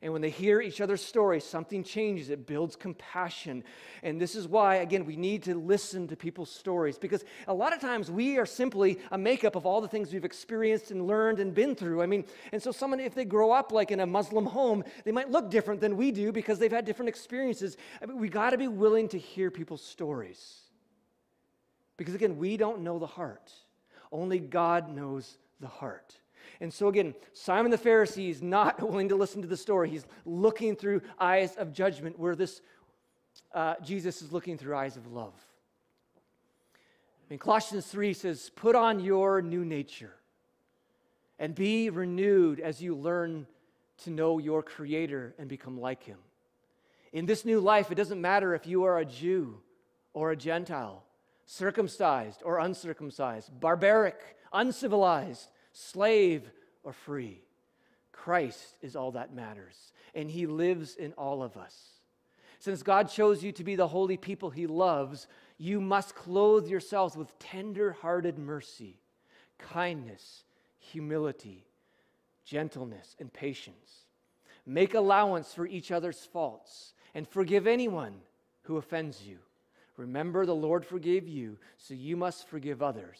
And 0.02 0.14
when 0.14 0.22
they 0.22 0.30
hear 0.30 0.62
each 0.62 0.80
other's 0.80 1.04
stories, 1.04 1.44
something 1.44 1.84
changes. 1.84 2.30
It 2.30 2.46
builds 2.46 2.74
compassion. 2.74 3.64
And 4.02 4.18
this 4.18 4.34
is 4.34 4.48
why, 4.48 4.76
again, 4.76 5.04
we 5.04 5.14
need 5.14 5.42
to 5.42 5.54
listen 5.54 6.08
to 6.08 6.16
people's 6.16 6.50
stories 6.50 6.96
because 6.96 7.22
a 7.46 7.52
lot 7.52 7.74
of 7.74 7.80
times 7.80 8.10
we 8.10 8.38
are 8.38 8.46
simply 8.46 8.98
a 9.10 9.18
makeup 9.18 9.56
of 9.56 9.66
all 9.66 9.82
the 9.82 9.88
things 9.88 10.10
we've 10.10 10.24
experienced 10.24 10.90
and 10.90 11.06
learned 11.06 11.38
and 11.38 11.54
been 11.54 11.74
through. 11.74 12.00
I 12.00 12.06
mean, 12.06 12.24
and 12.50 12.62
so 12.62 12.72
someone, 12.72 12.98
if 12.98 13.14
they 13.14 13.26
grow 13.26 13.52
up 13.52 13.72
like 13.72 13.90
in 13.90 14.00
a 14.00 14.06
Muslim 14.06 14.46
home, 14.46 14.84
they 15.04 15.12
might 15.12 15.30
look 15.30 15.50
different 15.50 15.82
than 15.82 15.98
we 15.98 16.12
do 16.12 16.32
because 16.32 16.58
they've 16.58 16.72
had 16.72 16.86
different 16.86 17.10
experiences. 17.10 17.76
I 18.00 18.06
mean, 18.06 18.18
we 18.18 18.30
got 18.30 18.50
to 18.50 18.58
be 18.58 18.68
willing 18.68 19.08
to 19.08 19.18
hear 19.18 19.50
people's 19.50 19.84
stories. 19.84 20.60
Because 21.98 22.14
again, 22.14 22.38
we 22.38 22.56
don't 22.56 22.80
know 22.80 22.98
the 22.98 23.06
heart, 23.06 23.52
only 24.10 24.38
God 24.38 24.88
knows 24.88 25.36
the 25.60 25.68
heart. 25.68 26.19
And 26.60 26.72
so, 26.72 26.88
again, 26.88 27.14
Simon 27.32 27.70
the 27.70 27.78
Pharisee 27.78 28.30
is 28.30 28.42
not 28.42 28.82
willing 28.88 29.08
to 29.08 29.16
listen 29.16 29.42
to 29.42 29.48
the 29.48 29.56
story. 29.56 29.90
He's 29.90 30.06
looking 30.24 30.76
through 30.76 31.02
eyes 31.18 31.56
of 31.56 31.72
judgment, 31.72 32.18
where 32.18 32.36
this 32.36 32.60
uh, 33.54 33.74
Jesus 33.82 34.22
is 34.22 34.32
looking 34.32 34.58
through 34.58 34.76
eyes 34.76 34.96
of 34.96 35.06
love. 35.12 35.34
In 37.30 37.38
Colossians 37.38 37.86
3 37.86 38.12
says, 38.12 38.50
Put 38.54 38.74
on 38.74 39.00
your 39.00 39.40
new 39.40 39.64
nature 39.64 40.14
and 41.38 41.54
be 41.54 41.88
renewed 41.88 42.60
as 42.60 42.82
you 42.82 42.94
learn 42.94 43.46
to 43.98 44.10
know 44.10 44.38
your 44.38 44.62
Creator 44.62 45.34
and 45.38 45.48
become 45.48 45.80
like 45.80 46.02
Him. 46.02 46.18
In 47.12 47.26
this 47.26 47.44
new 47.44 47.60
life, 47.60 47.90
it 47.90 47.96
doesn't 47.96 48.20
matter 48.20 48.54
if 48.54 48.66
you 48.66 48.84
are 48.84 48.98
a 48.98 49.04
Jew 49.04 49.60
or 50.12 50.30
a 50.30 50.36
Gentile, 50.36 51.04
circumcised 51.46 52.42
or 52.44 52.58
uncircumcised, 52.58 53.58
barbaric, 53.58 54.20
uncivilized, 54.52 55.50
slave 55.72 56.50
or 56.82 56.92
free. 56.92 57.42
Christ 58.12 58.76
is 58.82 58.96
all 58.96 59.12
that 59.12 59.34
matters, 59.34 59.92
and 60.14 60.30
He 60.30 60.46
lives 60.46 60.96
in 60.96 61.12
all 61.12 61.42
of 61.42 61.56
us. 61.56 61.74
Since 62.58 62.82
God 62.82 63.08
chose 63.08 63.42
you 63.42 63.52
to 63.52 63.64
be 63.64 63.76
the 63.76 63.88
holy 63.88 64.18
people 64.18 64.50
He 64.50 64.66
loves, 64.66 65.26
you 65.56 65.80
must 65.80 66.14
clothe 66.14 66.68
yourselves 66.68 67.16
with 67.16 67.38
tender 67.38 67.92
hearted 67.92 68.38
mercy, 68.38 69.00
kindness, 69.58 70.44
humility, 70.78 71.66
gentleness, 72.44 73.16
and 73.18 73.32
patience. 73.32 74.06
Make 74.66 74.94
allowance 74.94 75.54
for 75.54 75.66
each 75.66 75.90
other's 75.90 76.20
faults 76.20 76.92
and 77.14 77.26
forgive 77.26 77.66
anyone 77.66 78.14
who 78.62 78.76
offends 78.76 79.22
you. 79.26 79.38
Remember, 79.96 80.46
the 80.46 80.54
Lord 80.54 80.84
forgave 80.84 81.28
you, 81.28 81.58
so 81.76 81.94
you 81.94 82.16
must 82.16 82.48
forgive 82.48 82.82
others. 82.82 83.18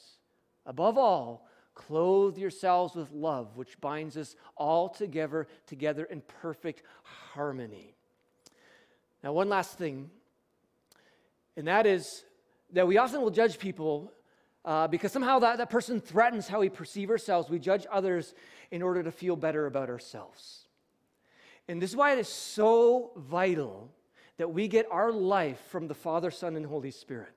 Above 0.67 0.97
all, 0.97 1.49
Clothe 1.75 2.37
yourselves 2.37 2.95
with 2.95 3.11
love, 3.13 3.57
which 3.57 3.81
binds 3.81 4.17
us 4.17 4.37
all 4.57 4.89
together, 4.89 5.47
together 5.67 6.05
in 6.05 6.21
perfect 6.21 6.83
harmony. 7.33 7.95
Now, 9.23 9.33
one 9.33 9.49
last 9.49 9.79
thing, 9.79 10.11
and 11.57 11.67
that 11.67 11.87
is 11.87 12.25
that 12.73 12.87
we 12.87 12.97
often 12.97 13.21
will 13.21 13.31
judge 13.31 13.59
people 13.59 14.13
uh, 14.65 14.89
because 14.89 15.13
somehow 15.13 15.39
that, 15.39 15.59
that 15.59 15.71
person 15.71 16.01
threatens 16.01 16.49
how 16.49 16.61
we 16.61 16.69
perceive 16.69 17.11
ourselves. 17.11 17.49
We 17.49 17.59
judge 17.59 17.87
others 17.91 18.35
in 18.71 18.83
order 18.83 19.03
to 19.03 19.11
feel 19.11 19.37
better 19.37 19.67
about 19.67 19.89
ourselves. 19.89 20.69
And 21.69 21.81
this 21.81 21.91
is 21.91 21.97
why 21.97 22.13
it 22.13 22.19
is 22.19 22.29
so 22.29 23.13
vital 23.17 23.91
that 24.37 24.53
we 24.53 24.69
get 24.69 24.87
our 24.91 25.13
life 25.13 25.61
from 25.69 25.89
the 25.89 25.95
Father, 25.95 26.31
Son, 26.31 26.57
and 26.57 26.67
Holy 26.67 26.91
Spirit. 26.91 27.33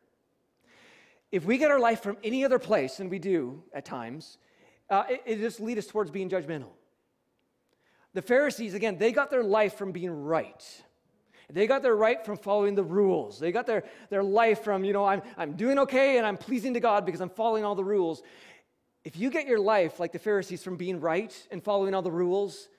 If 1.34 1.46
we 1.46 1.58
get 1.58 1.72
our 1.72 1.80
life 1.80 2.04
from 2.04 2.18
any 2.24 2.46
other 2.46 2.60
place, 2.60 3.00
and 3.00 3.10
we 3.10 3.18
do 3.18 3.64
at 3.74 3.86
times, 3.86 4.38
uh, 4.88 5.06
it, 5.10 5.24
it 5.26 5.38
just 5.40 5.60
leads 5.60 5.80
us 5.80 5.88
towards 5.88 6.12
being 6.12 6.30
judgmental. 6.30 6.70
The 8.14 8.22
Pharisees, 8.22 8.76
again, 8.76 9.00
they 9.00 9.12
got 9.12 9.32
their 9.32 9.42
life 9.42 9.76
from 9.76 9.92
being 9.92 10.12
right. 10.12 10.64
They 11.50 11.66
got 11.66 11.82
their 11.82 11.96
right 11.96 12.24
from 12.24 12.38
following 12.38 12.76
the 12.76 12.84
rules. 12.84 13.40
They 13.40 13.52
got 13.52 13.66
their, 13.66 13.84
their 14.12 14.22
life 14.22 14.64
from, 14.64 14.84
you 14.84 14.94
know, 14.94 15.06
I'm, 15.06 15.24
I'm 15.36 15.54
doing 15.54 15.80
okay 15.80 16.20
and 16.20 16.28
I'm 16.28 16.38
pleasing 16.38 16.76
to 16.76 16.80
God 16.80 17.04
because 17.04 17.20
I'm 17.20 17.32
following 17.32 17.66
all 17.66 17.74
the 17.74 17.84
rules. 17.84 18.22
If 19.04 19.18
you 19.18 19.32
get 19.32 19.48
your 19.48 19.60
life 19.60 20.00
like 20.00 20.12
the 20.12 20.20
Pharisees 20.20 20.64
from 20.64 20.78
being 20.78 21.00
right 21.00 21.36
and 21.50 21.64
following 21.64 21.96
all 21.96 22.04
the 22.04 22.12
rules, 22.12 22.70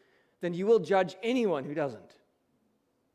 then 0.42 0.54
you 0.54 0.66
will 0.66 0.78
judge 0.78 1.16
anyone 1.24 1.64
who 1.64 1.74
doesn't. 1.74 2.18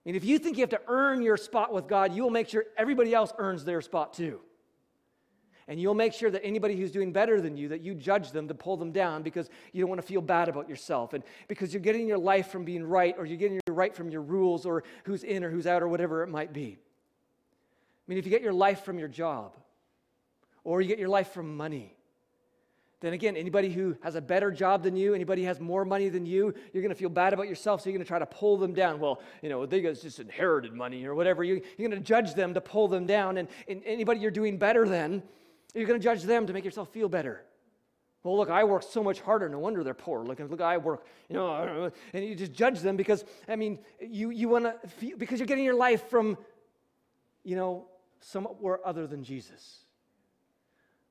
And 0.06 0.18
if 0.18 0.26
you 0.26 0.38
think 0.38 0.58
you 0.58 0.64
have 0.64 0.70
to 0.72 0.82
earn 0.90 1.22
your 1.22 1.38
spot 1.38 1.74
with 1.74 1.88
God, 1.88 2.14
you 2.14 2.24
will 2.24 2.30
make 2.30 2.50
sure 2.50 2.66
everybody 2.78 3.14
else 3.14 3.32
earns 3.38 3.64
their 3.64 3.80
spot 3.80 4.12
too. 4.12 4.42
And 5.70 5.80
you'll 5.80 5.94
make 5.94 6.14
sure 6.14 6.32
that 6.32 6.44
anybody 6.44 6.76
who's 6.76 6.92
doing 6.92 7.14
better 7.14 7.40
than 7.40 7.56
you, 7.56 7.68
that 7.68 7.82
you 7.82 7.94
judge 7.94 8.32
them 8.32 8.48
to 8.48 8.56
pull 8.56 8.76
them 8.76 8.92
down 8.92 9.22
because 9.22 9.52
you 9.72 9.80
don't 9.80 9.90
want 9.90 10.02
to 10.02 10.08
feel 10.08 10.20
bad 10.20 10.50
about 10.50 10.68
yourself. 10.68 11.14
And 11.14 11.24
because 11.48 11.72
you're 11.72 11.82
getting 11.82 12.08
your 12.08 12.18
life 12.18 12.48
from 12.48 12.66
being 12.66 12.84
right, 12.84 13.14
or 13.20 13.26
you're 13.28 13.38
getting 13.38 13.60
your 13.68 13.76
right 13.76 13.96
from 13.96 14.10
your 14.10 14.24
rules, 14.24 14.66
or 14.66 14.84
who's 15.04 15.24
in 15.24 15.44
or 15.44 15.52
who's 15.52 15.68
out, 15.68 15.84
or 15.84 15.88
whatever 15.88 16.24
it 16.24 16.28
might 16.28 16.54
be. 16.54 16.80
I 16.80 18.04
mean, 18.08 18.18
if 18.18 18.26
you 18.26 18.32
get 18.32 18.42
your 18.42 18.52
life 18.52 18.84
from 18.84 18.98
your 18.98 19.08
job, 19.08 19.56
or 20.64 20.82
you 20.82 20.88
get 20.88 20.98
your 20.98 21.08
life 21.08 21.34
from 21.34 21.56
money, 21.56 21.96
then 23.02 23.14
again, 23.14 23.38
anybody 23.38 23.70
who 23.70 23.96
has 24.02 24.16
a 24.16 24.22
better 24.22 24.50
job 24.50 24.82
than 24.82 24.96
you, 24.96 25.14
anybody 25.14 25.44
who 25.44 25.48
has 25.50 25.60
more 25.60 25.86
money 25.86 26.10
than 26.10 26.26
you, 26.26 26.52
you're 26.74 26.82
going 26.82 26.90
to 26.90 27.00
feel 27.00 27.10
bad 27.10 27.32
about 27.32 27.48
yourself, 27.48 27.82
so 27.82 27.92
you're 27.92 27.96
going 27.96 28.04
to 28.04 28.08
try 28.08 28.18
to 28.18 28.26
pull 28.26 28.58
them 28.58 28.74
down. 28.74 29.00
Well, 29.00 29.22
you 29.44 29.50
know, 29.50 29.68
they 29.68 29.82
just 29.82 30.20
inherited 30.20 30.74
money 30.74 31.06
or 31.06 31.14
whatever. 31.14 31.44
You, 31.44 31.58
are 31.58 31.78
going 31.78 31.92
to 31.92 32.00
judge 32.00 32.34
them 32.34 32.56
to 32.56 32.62
pull 32.62 32.88
them 32.88 33.06
down. 33.06 33.38
And, 33.38 33.48
and 33.68 33.84
anybody 33.86 34.20
you're 34.20 34.32
doing 34.32 34.58
better 34.58 34.90
than, 34.90 35.22
you're 35.74 35.88
going 35.88 36.00
to 36.00 36.04
judge 36.04 36.24
them 36.24 36.48
to 36.48 36.54
make 36.54 36.66
yourself 36.66 36.90
feel 36.90 37.10
better. 37.10 37.44
Well, 38.24 38.38
look, 38.38 38.50
I 38.50 38.66
work 38.66 38.84
so 38.84 39.02
much 39.02 39.22
harder. 39.22 39.48
No 39.48 39.60
wonder 39.60 39.84
they're 39.84 39.94
poor. 39.94 40.24
Look, 40.24 40.40
look, 40.40 40.60
I 40.60 40.78
work, 40.78 41.06
you 41.30 41.36
know, 41.36 41.50
uh, 41.50 41.90
and 42.14 42.26
you 42.26 42.36
just 42.36 42.52
judge 42.52 42.82
them 42.82 42.98
because, 42.98 43.24
I 43.48 43.56
mean, 43.56 43.80
you, 44.02 44.30
you 44.30 44.50
want 44.50 44.66
to 44.66 44.88
feel, 44.90 45.18
because 45.18 45.40
you're 45.40 45.48
getting 45.48 45.64
your 45.64 45.76
life 45.76 46.10
from, 46.10 46.38
you 47.44 47.56
know, 47.56 47.88
somewhere 48.20 48.86
other 48.86 49.08
than 49.08 49.24
Jesus. 49.24 49.86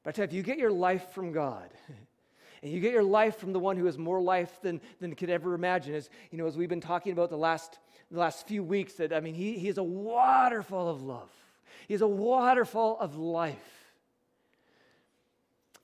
But 0.02 0.10
I 0.10 0.12
tell 0.12 0.22
you, 0.24 0.28
if 0.28 0.34
you 0.34 0.42
get 0.42 0.58
your 0.58 0.70
life 0.70 1.10
from 1.12 1.32
God, 1.32 1.70
and 2.62 2.70
you 2.70 2.80
get 2.80 2.92
your 2.92 3.02
life 3.02 3.36
from 3.36 3.54
the 3.54 3.58
one 3.58 3.78
who 3.78 3.86
has 3.86 3.96
more 3.96 4.20
life 4.20 4.60
than, 4.60 4.80
than 5.00 5.14
could 5.14 5.30
ever 5.30 5.54
imagine, 5.54 5.94
as 5.94 6.10
you 6.30 6.36
know, 6.36 6.46
as 6.46 6.58
we've 6.58 6.68
been 6.68 6.80
talking 6.80 7.12
about 7.12 7.30
the 7.30 7.38
last, 7.38 7.78
the 8.10 8.18
last 8.18 8.46
few 8.46 8.62
weeks, 8.62 8.94
that 8.94 9.14
I 9.14 9.20
mean, 9.20 9.34
he, 9.34 9.58
he 9.58 9.68
is 9.68 9.78
a 9.78 9.82
waterfall 9.82 10.88
of 10.88 11.02
love. 11.02 11.30
He 11.86 11.94
is 11.94 12.02
a 12.02 12.08
waterfall 12.08 12.98
of 13.00 13.16
life. 13.16 13.77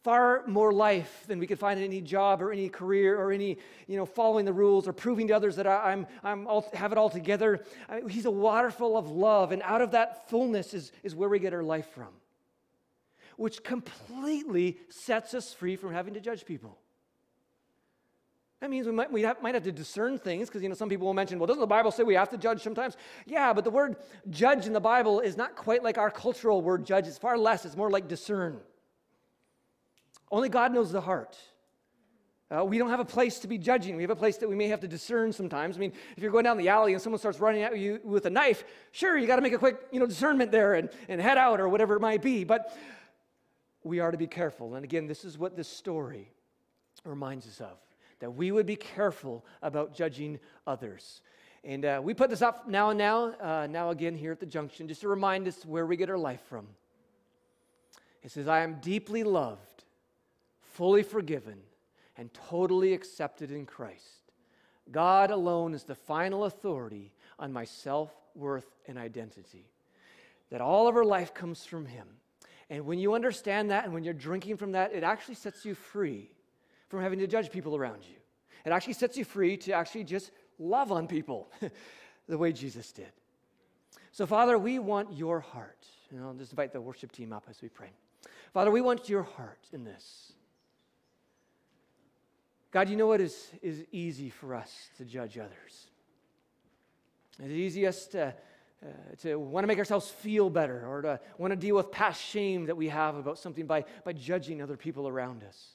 Far 0.04 0.44
more 0.46 0.72
life 0.72 1.24
than 1.26 1.38
we 1.38 1.46
could 1.46 1.58
find 1.58 1.80
in 1.80 1.84
any 1.84 2.00
job 2.00 2.40
or 2.40 2.52
any 2.52 2.68
career 2.68 3.18
or 3.18 3.32
any, 3.32 3.58
you 3.88 3.96
know, 3.96 4.06
following 4.06 4.44
the 4.44 4.52
rules 4.52 4.86
or 4.86 4.92
proving 4.92 5.28
to 5.28 5.34
others 5.34 5.56
that 5.56 5.66
I, 5.66 5.92
am 5.92 6.06
I'm 6.22 6.46
all, 6.46 6.70
have 6.74 6.92
it 6.92 6.98
all 6.98 7.10
together. 7.10 7.64
I 7.88 8.02
he's 8.08 8.26
a 8.26 8.30
waterfall 8.30 8.96
of 8.96 9.10
love, 9.10 9.50
and 9.50 9.62
out 9.62 9.80
of 9.82 9.90
that 9.92 10.28
fullness 10.28 10.74
is, 10.74 10.92
is 11.02 11.16
where 11.16 11.28
we 11.28 11.40
get 11.40 11.52
our 11.52 11.62
life 11.62 11.88
from 11.92 12.08
which 13.36 13.62
completely 13.62 14.78
sets 14.88 15.34
us 15.34 15.52
free 15.52 15.76
from 15.76 15.92
having 15.92 16.14
to 16.14 16.20
judge 16.20 16.44
people. 16.44 16.78
That 18.60 18.70
means 18.70 18.86
we 18.86 18.92
might, 18.92 19.12
we 19.12 19.22
have, 19.22 19.42
might 19.42 19.54
have 19.54 19.64
to 19.64 19.72
discern 19.72 20.18
things 20.18 20.48
because, 20.48 20.62
you 20.62 20.68
know, 20.68 20.74
some 20.74 20.88
people 20.88 21.06
will 21.06 21.14
mention, 21.14 21.38
well, 21.38 21.46
doesn't 21.46 21.60
the 21.60 21.66
Bible 21.66 21.90
say 21.90 22.02
we 22.02 22.14
have 22.14 22.30
to 22.30 22.38
judge 22.38 22.62
sometimes? 22.62 22.96
Yeah, 23.26 23.52
but 23.52 23.64
the 23.64 23.70
word 23.70 23.96
judge 24.30 24.66
in 24.66 24.72
the 24.72 24.80
Bible 24.80 25.20
is 25.20 25.36
not 25.36 25.54
quite 25.54 25.82
like 25.82 25.98
our 25.98 26.10
cultural 26.10 26.62
word 26.62 26.86
judge. 26.86 27.06
It's 27.06 27.18
far 27.18 27.36
less. 27.36 27.66
It's 27.66 27.76
more 27.76 27.90
like 27.90 28.08
discern. 28.08 28.60
Only 30.30 30.48
God 30.48 30.72
knows 30.72 30.92
the 30.92 31.00
heart. 31.00 31.38
Uh, 32.50 32.64
we 32.64 32.78
don't 32.78 32.90
have 32.90 33.00
a 33.00 33.04
place 33.04 33.38
to 33.40 33.48
be 33.48 33.58
judging. 33.58 33.96
We 33.96 34.02
have 34.02 34.10
a 34.10 34.16
place 34.16 34.36
that 34.38 34.48
we 34.48 34.54
may 34.54 34.68
have 34.68 34.80
to 34.80 34.88
discern 34.88 35.32
sometimes. 35.32 35.76
I 35.76 35.80
mean, 35.80 35.92
if 36.16 36.22
you're 36.22 36.30
going 36.30 36.44
down 36.44 36.56
the 36.56 36.68
alley 36.68 36.92
and 36.92 37.00
someone 37.00 37.18
starts 37.18 37.40
running 37.40 37.62
at 37.62 37.76
you 37.78 38.00
with 38.04 38.26
a 38.26 38.30
knife, 38.30 38.64
sure, 38.92 39.16
you 39.16 39.26
got 39.26 39.36
to 39.36 39.42
make 39.42 39.54
a 39.54 39.58
quick, 39.58 39.78
you 39.90 39.98
know, 39.98 40.06
discernment 40.06 40.52
there 40.52 40.74
and, 40.74 40.90
and 41.08 41.20
head 41.20 41.38
out 41.38 41.60
or 41.60 41.68
whatever 41.68 41.96
it 41.96 42.00
might 42.00 42.22
be. 42.22 42.44
But 42.44 42.76
we 43.82 44.00
are 44.00 44.10
to 44.10 44.18
be 44.18 44.26
careful. 44.26 44.74
And 44.74 44.84
again, 44.84 45.06
this 45.06 45.24
is 45.24 45.38
what 45.38 45.56
this 45.56 45.68
story 45.68 46.30
reminds 47.04 47.46
us 47.46 47.60
of 47.60 47.78
that 48.20 48.30
we 48.30 48.52
would 48.52 48.66
be 48.66 48.76
careful 48.76 49.44
about 49.60 49.94
judging 49.94 50.38
others. 50.66 51.20
And 51.64 51.84
uh, 51.84 52.00
we 52.02 52.14
put 52.14 52.30
this 52.30 52.42
up 52.42 52.68
now 52.68 52.90
and 52.90 52.98
now, 52.98 53.34
uh, 53.40 53.66
now 53.68 53.90
again 53.90 54.14
here 54.14 54.32
at 54.32 54.40
the 54.40 54.46
junction, 54.46 54.86
just 54.86 55.00
to 55.00 55.08
remind 55.08 55.48
us 55.48 55.64
where 55.66 55.86
we 55.86 55.96
get 55.96 56.08
our 56.08 56.18
life 56.18 56.42
from. 56.48 56.66
It 58.22 58.30
says, 58.30 58.48
I 58.48 58.60
am 58.60 58.76
deeply 58.80 59.24
loved, 59.24 59.73
fully 60.74 61.02
forgiven, 61.02 61.58
and 62.16 62.32
totally 62.34 62.92
accepted 62.92 63.50
in 63.50 63.64
Christ. 63.64 64.32
God 64.90 65.30
alone 65.30 65.72
is 65.72 65.84
the 65.84 65.94
final 65.94 66.44
authority 66.44 67.12
on 67.38 67.52
my 67.52 67.64
self 67.64 68.12
worth 68.34 68.66
and 68.86 68.98
identity. 68.98 69.66
That 70.50 70.60
all 70.60 70.86
of 70.88 70.96
our 70.96 71.04
life 71.04 71.32
comes 71.32 71.64
from 71.64 71.86
Him. 71.86 72.06
And 72.70 72.86
when 72.86 72.98
you 72.98 73.14
understand 73.14 73.70
that 73.70 73.84
and 73.84 73.92
when 73.92 74.04
you're 74.04 74.14
drinking 74.14 74.56
from 74.56 74.72
that, 74.72 74.92
it 74.92 75.02
actually 75.02 75.34
sets 75.36 75.64
you 75.64 75.74
free 75.74 76.30
from 76.88 77.00
having 77.00 77.18
to 77.18 77.26
judge 77.26 77.50
people 77.50 77.76
around 77.76 78.02
you. 78.02 78.16
It 78.64 78.70
actually 78.70 78.94
sets 78.94 79.16
you 79.16 79.24
free 79.24 79.56
to 79.58 79.72
actually 79.72 80.04
just 80.04 80.30
love 80.58 80.92
on 80.92 81.06
people 81.06 81.50
the 82.28 82.38
way 82.38 82.52
Jesus 82.52 82.92
did. 82.92 83.12
So, 84.12 84.26
Father, 84.26 84.58
we 84.58 84.78
want 84.78 85.12
your 85.12 85.40
heart. 85.40 85.86
And 86.10 86.22
I'll 86.22 86.34
just 86.34 86.52
invite 86.52 86.72
the 86.72 86.80
worship 86.80 87.12
team 87.12 87.32
up 87.32 87.46
as 87.50 87.60
we 87.60 87.68
pray. 87.68 87.90
Father, 88.52 88.70
we 88.70 88.80
want 88.80 89.08
your 89.08 89.24
heart 89.24 89.66
in 89.72 89.84
this. 89.84 90.32
God, 92.74 92.88
you 92.88 92.96
know 92.96 93.06
what 93.06 93.20
is, 93.20 93.52
is 93.62 93.84
easy 93.92 94.30
for 94.30 94.52
us 94.52 94.88
to 94.96 95.04
judge 95.04 95.38
others. 95.38 95.86
It's 97.38 97.52
easiest 97.52 98.10
to 98.12 98.34
uh, 98.84 98.88
to 99.22 99.36
want 99.36 99.62
to 99.62 99.68
make 99.68 99.78
ourselves 99.78 100.10
feel 100.10 100.50
better 100.50 100.84
or 100.86 101.00
to 101.02 101.20
want 101.38 101.52
to 101.52 101.56
deal 101.56 101.76
with 101.76 101.92
past 101.92 102.20
shame 102.20 102.66
that 102.66 102.76
we 102.76 102.88
have 102.88 103.14
about 103.14 103.38
something 103.38 103.64
by, 103.64 103.84
by 104.04 104.12
judging 104.12 104.60
other 104.60 104.76
people 104.76 105.06
around 105.06 105.44
us. 105.44 105.68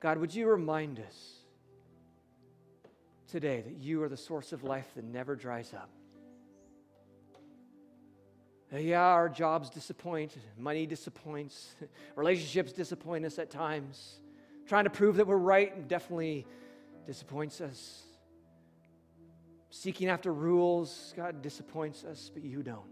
God, 0.00 0.18
would 0.18 0.34
you 0.34 0.48
remind 0.48 0.98
us 0.98 1.36
today 3.28 3.62
that 3.62 3.76
you 3.76 4.02
are 4.02 4.08
the 4.08 4.16
source 4.16 4.52
of 4.52 4.64
life 4.64 4.88
that 4.96 5.04
never 5.04 5.36
dries 5.36 5.72
up? 5.72 5.90
Yeah, 8.76 9.00
our 9.00 9.28
jobs 9.28 9.70
disappoint, 9.70 10.36
money 10.58 10.86
disappoints, 10.86 11.74
relationships 12.16 12.72
disappoint 12.72 13.24
us 13.24 13.38
at 13.38 13.48
times. 13.48 14.20
Trying 14.70 14.84
to 14.84 14.90
prove 14.90 15.16
that 15.16 15.26
we're 15.26 15.36
right 15.36 15.74
and 15.74 15.88
definitely 15.88 16.46
disappoints 17.04 17.60
us 17.60 18.04
seeking 19.70 20.08
after 20.08 20.32
rules. 20.32 21.12
God 21.16 21.42
disappoints 21.42 22.04
us, 22.04 22.30
but 22.32 22.44
you 22.44 22.62
don't. 22.62 22.86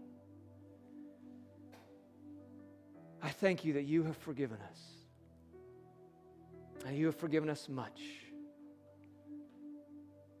I 3.23 3.29
thank 3.29 3.63
you 3.63 3.71
that 3.75 3.83
you 3.83 4.03
have 4.03 4.17
forgiven 4.17 4.57
us. 4.69 4.81
And 6.85 6.97
you 6.97 7.05
have 7.05 7.15
forgiven 7.15 7.49
us 7.49 7.69
much. 7.69 8.01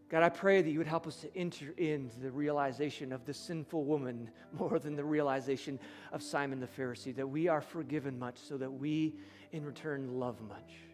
God, 0.09 0.23
I 0.23 0.29
pray 0.29 0.61
that 0.61 0.69
you 0.69 0.77
would 0.79 0.87
help 0.87 1.07
us 1.07 1.21
to 1.21 1.33
enter 1.37 1.73
into 1.77 2.19
the 2.19 2.31
realization 2.31 3.13
of 3.13 3.23
the 3.23 3.33
sinful 3.33 3.85
woman 3.85 4.29
more 4.51 4.77
than 4.77 4.97
the 4.97 5.05
realization 5.05 5.79
of 6.11 6.21
Simon 6.21 6.59
the 6.59 6.67
Pharisee, 6.67 7.15
that 7.15 7.29
we 7.29 7.47
are 7.47 7.61
forgiven 7.61 8.19
much 8.19 8.37
so 8.39 8.57
that 8.57 8.69
we 8.69 9.15
in 9.53 9.63
return 9.63 10.19
love 10.19 10.41
much. 10.41 10.88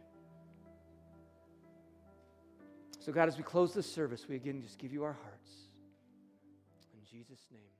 So, 3.05 3.11
God, 3.11 3.27
as 3.27 3.37
we 3.37 3.43
close 3.43 3.71
this 3.71 3.85
service, 3.85 4.25
we 4.27 4.35
again 4.35 4.63
just 4.63 4.79
give 4.79 4.91
you 4.91 5.03
our 5.03 5.13
hearts. 5.13 5.51
In 6.91 7.05
Jesus' 7.05 7.45
name. 7.51 7.74